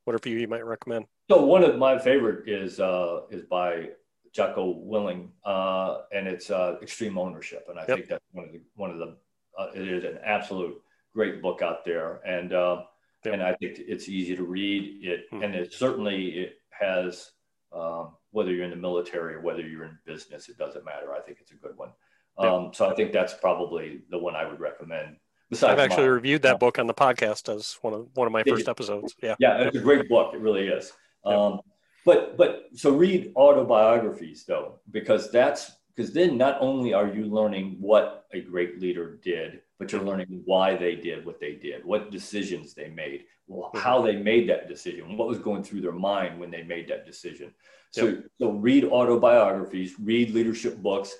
[0.04, 1.06] What are a few you might recommend?
[1.30, 3.88] So one of my favorite is uh, is by
[4.32, 7.96] Jocko Willink, uh, and it's uh, Extreme Ownership, and I yep.
[7.96, 9.16] think that's one of the one of the
[9.58, 10.80] uh, it is an absolute
[11.14, 12.82] great book out there, and uh,
[13.24, 13.34] yep.
[13.34, 15.42] and I think it's easy to read it, mm-hmm.
[15.42, 17.30] and it certainly it has
[17.72, 21.14] um, whether you're in the military or whether you're in business, it doesn't matter.
[21.14, 21.90] I think it's a good one.
[22.36, 22.74] Um, yep.
[22.74, 25.16] So I think that's probably the one I would recommend.
[25.50, 26.14] Besides I've actually mine.
[26.14, 29.14] reviewed that book on the podcast as one of one of my first episodes.
[29.22, 30.34] Yeah, yeah, it's a great book.
[30.34, 30.92] It really is.
[31.24, 31.60] Um,
[32.04, 37.76] but but so read autobiographies though, because that's because then not only are you learning
[37.80, 42.10] what a great leader did, but you're learning why they did what they did, what
[42.10, 43.78] decisions they made, well, mm-hmm.
[43.78, 47.06] how they made that decision, what was going through their mind when they made that
[47.06, 47.54] decision.
[47.90, 48.24] So, yep.
[48.40, 51.14] so read autobiographies, read leadership books,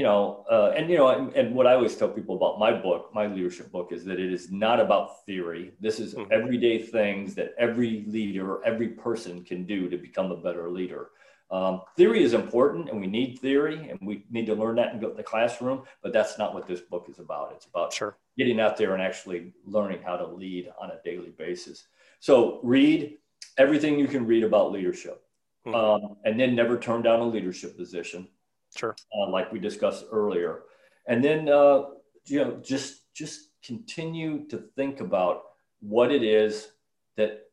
[0.00, 2.72] you know, uh, and you know, and, and, what I always tell people about my
[2.72, 5.72] book, my leadership book, is that it is not about theory.
[5.78, 6.32] This is mm-hmm.
[6.32, 11.10] everyday things that every leader, every person can do to become a better leader.
[11.50, 15.00] Um, theory is important, and we need theory, and we need to learn that in
[15.00, 15.82] the classroom.
[16.02, 17.52] But that's not what this book is about.
[17.54, 18.16] It's about sure.
[18.38, 21.88] getting out there and actually learning how to lead on a daily basis.
[22.20, 23.18] So read
[23.58, 25.22] everything you can read about leadership,
[25.66, 25.74] mm-hmm.
[25.74, 28.28] um, and then never turn down a leadership position
[28.74, 28.94] Sure.
[29.16, 30.62] Uh, like we discussed earlier.
[31.06, 31.82] And then, uh,
[32.26, 35.42] you know, just, just continue to think about
[35.80, 36.68] what it is
[37.16, 37.48] that,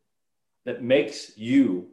[0.65, 1.87] that makes you,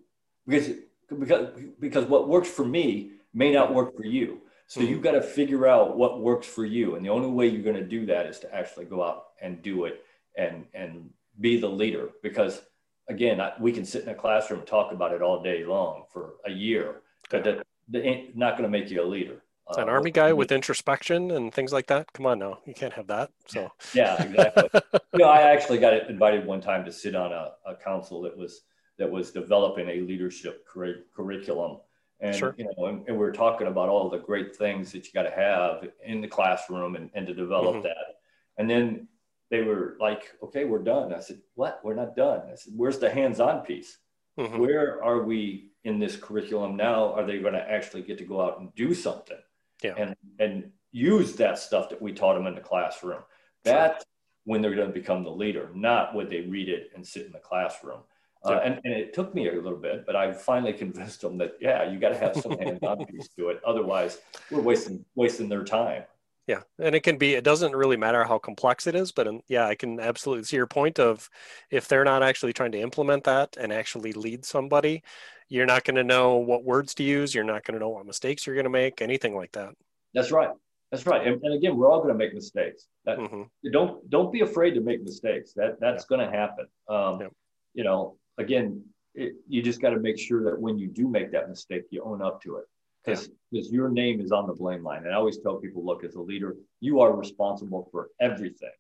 [0.47, 0.71] because,
[1.19, 1.51] because,
[1.81, 4.41] because what works for me may not work for you.
[4.67, 4.91] So mm-hmm.
[4.91, 6.97] you've got to figure out what works for you.
[6.97, 9.63] And the only way you're going to do that is to actually go out and
[9.63, 10.05] do it
[10.37, 11.11] and, and
[11.41, 12.11] be the leader.
[12.23, 12.63] Because
[13.09, 16.05] again, I, we can sit in a classroom and talk about it all day long
[16.13, 17.65] for a year, that
[17.95, 19.43] ain't not going to make you a leader.
[19.67, 22.13] Uh, an army guy with introspection and things like that.
[22.13, 23.31] Come on now, you can't have that.
[23.47, 24.69] So yeah, exactly.
[25.15, 28.37] you know, I actually got invited one time to sit on a, a council that
[28.37, 28.63] was
[28.99, 31.79] that was developing a leadership cur- curriculum,
[32.21, 32.55] and sure.
[32.59, 35.23] you know, and, and, we are talking about all the great things that you got
[35.23, 37.85] to have in the classroom and, and to develop mm-hmm.
[37.85, 38.19] that.
[38.59, 39.09] And then
[39.51, 41.81] they were like, "Okay, we're done." I said, "What?
[41.83, 43.97] We're not done." I said, "Where's the hands-on piece?
[44.39, 44.59] Mm-hmm.
[44.59, 47.13] Where are we in this curriculum now?
[47.13, 49.39] Are they going to actually get to go out and do something?"
[49.85, 49.95] yeah.
[49.97, 53.23] and and use that stuff that we taught them in the classroom.
[53.65, 54.05] That's sure.
[54.45, 57.33] when they're going to become the leader, not when they read it and sit in
[57.33, 58.01] the classroom.
[58.45, 61.55] Uh, and, and it took me a little bit, but I finally convinced them that
[61.61, 63.61] yeah, you got to have some hands-on piece to it.
[63.67, 64.19] Otherwise,
[64.51, 66.05] we're wasting wasting their time.
[66.47, 67.35] Yeah, and it can be.
[67.35, 70.57] It doesn't really matter how complex it is, but um, yeah, I can absolutely see
[70.57, 71.31] your point of
[71.71, 75.03] if they're not actually trying to implement that and actually lead somebody,
[75.49, 77.35] you're not going to know what words to use.
[77.35, 79.71] You're not going to know what mistakes you're going to make, anything like that.
[80.13, 80.51] That's right.
[80.91, 81.27] That's right.
[81.27, 82.89] And, and again, we're all going to make mistakes.
[83.07, 83.71] That, mm-hmm.
[83.73, 85.55] Don't don't be afraid to make mistakes.
[85.55, 86.17] That that's yeah.
[86.17, 86.67] going to happen.
[86.89, 87.29] Um, yeah.
[87.73, 88.85] You know, again,
[89.15, 92.03] it, you just got to make sure that when you do make that mistake, you
[92.05, 92.65] own up to it
[93.05, 93.63] because yeah.
[93.71, 95.05] your name is on the blame line.
[95.05, 98.71] And I always tell people, look, as a leader, you are responsible for everything,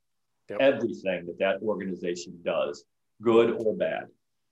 [0.48, 0.60] yep.
[0.60, 2.84] everything that that organization does,
[3.22, 4.04] good or bad.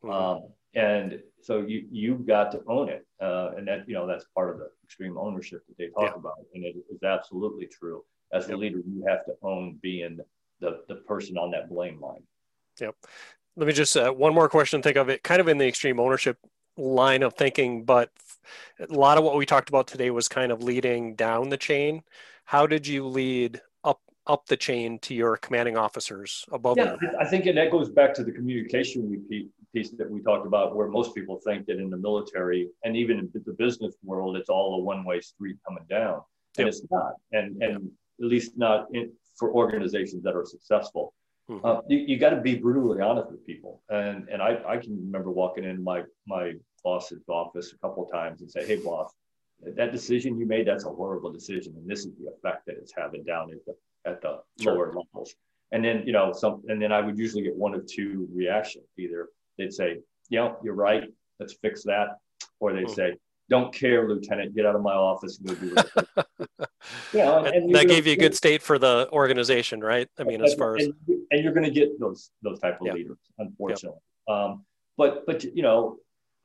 [0.05, 0.11] Mm-hmm.
[0.11, 0.43] Um,
[0.75, 4.51] and so you you've got to own it, uh, and that you know that's part
[4.51, 6.19] of the extreme ownership that they talk yeah.
[6.19, 8.05] about, and it is absolutely true.
[8.33, 10.19] As a leader, you have to own being
[10.61, 12.23] the the person on that blame line.
[12.81, 12.95] Yep.
[13.57, 14.81] Let me just uh, one more question.
[14.81, 16.39] Think of it kind of in the extreme ownership
[16.79, 18.11] line of thinking, but
[18.79, 22.03] a lot of what we talked about today was kind of leading down the chain.
[22.45, 26.77] How did you lead up up the chain to your commanding officers above?
[26.77, 29.25] Yeah, I think and that goes back to the communication
[29.73, 33.19] piece that we talked about, where most people think that in the military and even
[33.19, 36.21] in the business world, it's all a one way street coming down,
[36.59, 36.69] and yep.
[36.69, 37.91] it's not, and and
[38.21, 41.15] at least not in, for organizations that are successful.
[41.51, 41.67] Mm-hmm.
[41.67, 44.97] Uh, you, you got to be brutally honest with people, and and I, I can
[44.97, 46.53] remember walking in my my
[46.85, 49.13] boss's office a couple of times and say, "Hey, boss,
[49.61, 52.93] that decision you made that's a horrible decision, and this is the effect that it's
[52.97, 54.75] having down at the at the sure.
[54.75, 55.35] lower levels."
[55.73, 58.85] And then you know some, and then I would usually get one of two reactions:
[58.97, 59.29] either
[59.59, 59.99] they'd say,
[60.31, 61.05] "Yeah, you're right.
[61.41, 62.19] Let's fix that,"
[62.61, 62.95] or they'd mm-hmm.
[62.95, 63.17] say,
[63.51, 64.55] "Don't care, Lieutenant.
[64.55, 66.69] Get out of my office and go do it."
[67.13, 70.09] you and, and that gave you a good state for the organization, right?
[70.19, 70.89] I mean, as far as
[71.33, 73.99] and, you're going to get those those type of leaders, unfortunately.
[74.29, 74.65] Um,
[74.97, 75.97] but but you know,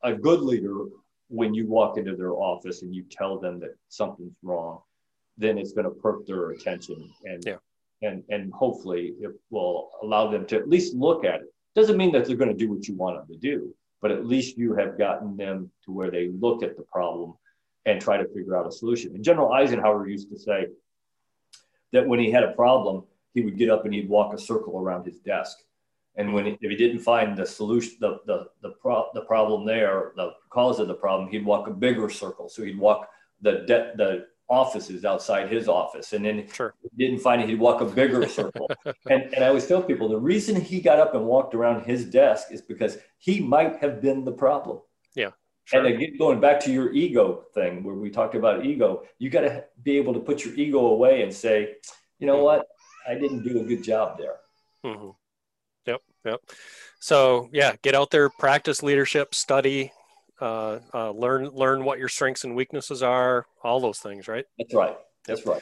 [0.03, 0.85] a good leader,
[1.29, 4.81] when you walk into their office and you tell them that something's wrong,
[5.37, 7.57] then it's going to perk their attention and yeah.
[8.01, 11.53] and and hopefully it will allow them to at least look at it.
[11.75, 14.25] Doesn't mean that they're going to do what you want them to do, but at
[14.25, 17.35] least you have gotten them to where they look at the problem
[17.85, 19.15] and try to figure out a solution.
[19.15, 20.67] And General Eisenhower used to say
[21.93, 23.03] that when he had a problem,
[23.33, 25.57] he would get up and he'd walk a circle around his desk.
[26.15, 29.65] And when he, if he didn't find the solution, the the the, pro, the problem
[29.65, 32.49] there, the cause of the problem, he'd walk a bigger circle.
[32.49, 33.07] So he'd walk
[33.41, 36.73] the de- the offices outside his office, and then sure.
[36.97, 38.69] didn't find it, he'd walk a bigger circle.
[39.09, 42.05] and and I always tell people the reason he got up and walked around his
[42.05, 44.79] desk is because he might have been the problem.
[45.13, 45.31] Yeah.
[45.65, 45.85] Sure.
[45.85, 49.41] And again, going back to your ego thing, where we talked about ego, you got
[49.41, 51.75] to be able to put your ego away and say,
[52.19, 52.43] you know mm-hmm.
[52.43, 52.67] what,
[53.07, 54.35] I didn't do a good job there.
[54.83, 55.09] Mm-hmm.
[55.85, 56.41] Yep, yep.
[56.99, 59.91] So yeah, get out there, practice leadership, study,
[60.41, 64.45] uh, uh, learn learn what your strengths and weaknesses are, all those things, right?
[64.57, 64.97] That's right.
[65.25, 65.61] That's right.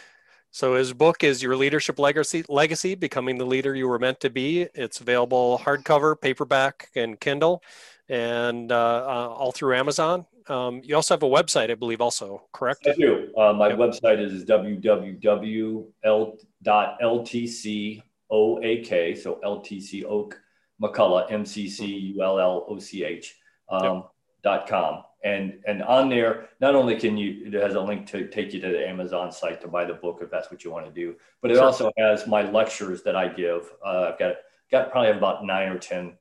[0.52, 4.30] So his book is Your Leadership Legacy, Legacy, Becoming the Leader You Were Meant to
[4.30, 4.68] Be.
[4.74, 7.62] It's available hardcover, paperback, and Kindle
[8.08, 10.26] and uh, uh, all through Amazon.
[10.48, 12.88] Um, you also have a website, I believe, also, correct?
[12.88, 13.32] I do.
[13.36, 13.78] Uh, my yep.
[13.80, 15.88] website is www.ltcoak,
[19.18, 20.42] so LTC Oak
[20.82, 23.36] McCulloch, M C C U L L O C H,
[23.70, 24.06] um, yep.
[24.44, 25.04] dot com.
[25.24, 28.62] And, and on there, not only can you, it has a link to take you
[28.62, 31.16] to the Amazon site to buy the book if that's what you want to do,
[31.42, 31.64] but it sure.
[31.64, 33.72] also has my lectures that I give.
[33.84, 34.36] Uh, I've got,
[34.70, 36.16] got probably about nine or 10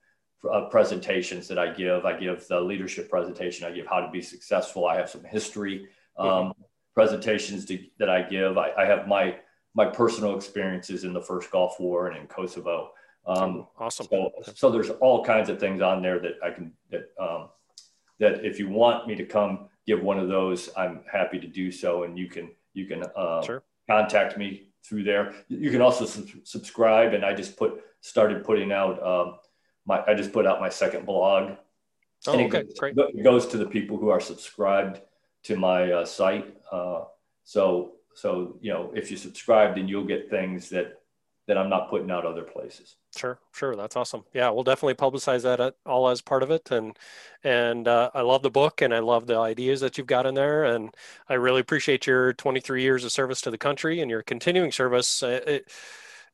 [0.51, 2.05] uh, presentations that I give.
[2.05, 3.66] I give the leadership presentation.
[3.66, 4.86] I give how to be successful.
[4.86, 6.62] I have some history um, mm-hmm.
[6.95, 8.59] presentations to, that I give.
[8.59, 9.36] I, I, have my
[9.74, 12.90] my personal experiences in the first Gulf War and in Kosovo.
[13.26, 14.07] Um, awesome.
[14.11, 17.49] So, so, there's all kinds of things on there that I can that um,
[18.20, 21.70] that if you want me to come give one of those, I'm happy to do
[21.72, 22.05] so.
[22.05, 23.62] And you can You can uh, sure.
[23.88, 25.34] contact me through there.
[25.49, 29.38] You can also su- subscribe, and I just put started putting out um,
[29.87, 30.03] my.
[30.07, 31.57] I just put out my second blog.
[32.26, 32.95] Oh, and it okay, goes, great.
[32.97, 35.01] It goes to the people who are subscribed
[35.45, 36.57] to my uh, site.
[36.70, 37.05] Uh,
[37.45, 41.01] so so you know, if you subscribe, then you'll get things that
[41.47, 42.97] that I'm not putting out other places.
[43.14, 44.24] Sure, sure, that's awesome.
[44.32, 46.99] Yeah, we'll definitely publicize that all as part of it, and
[47.43, 50.35] and uh, I love the book and I love the ideas that you've got in
[50.35, 50.95] there, and
[51.28, 55.22] I really appreciate your 23 years of service to the country and your continuing service.
[55.22, 55.68] Uh, it,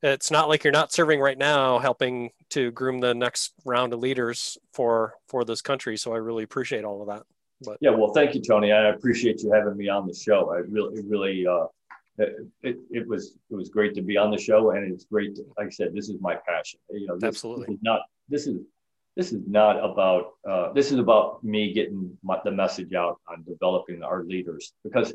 [0.03, 3.99] it's not like you're not serving right now, helping to groom the next round of
[3.99, 5.97] leaders for for this country.
[5.97, 7.23] So I really appreciate all of that.
[7.63, 8.71] But yeah, well, thank you, Tony.
[8.71, 10.51] I appreciate you having me on the show.
[10.51, 11.45] I really, really.
[11.45, 11.65] Uh,
[12.17, 15.35] it, it, was it was great to be on the show, and it's great.
[15.35, 16.79] To, like I said, this is my passion.
[16.91, 18.57] You know, this, absolutely this is not this is
[19.15, 23.43] this is not about uh, this is about me getting my, the message out on
[23.43, 25.13] developing our leaders because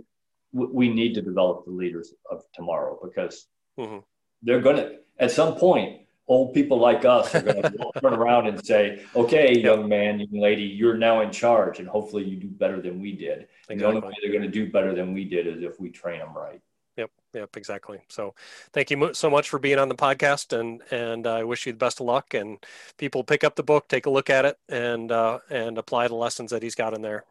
[0.53, 3.47] w- we need to develop the leaders of tomorrow because
[3.79, 3.99] mm-hmm.
[4.47, 8.47] They're going to at some point old people like us are going to turn around
[8.47, 12.49] and say okay young man young lady you're now in charge and hopefully you do
[12.49, 13.75] better than we did exactly.
[13.75, 15.91] and the only way they're going to do better than we did is if we
[15.91, 16.61] train them right
[16.97, 17.11] Yep.
[17.35, 17.57] Yep.
[17.57, 17.99] Exactly.
[18.09, 18.35] So
[18.73, 21.79] thank you so much for being on the podcast and, and I wish you the
[21.79, 22.59] best of luck and
[22.97, 26.15] people pick up the book, take a look at it and, uh, and apply the
[26.15, 27.25] lessons that he's got in there.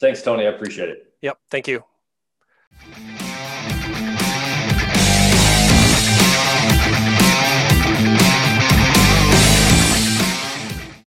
[0.00, 0.46] Thanks, Tony.
[0.46, 1.12] I appreciate it.
[1.20, 1.38] Yep.
[1.50, 1.84] Thank you.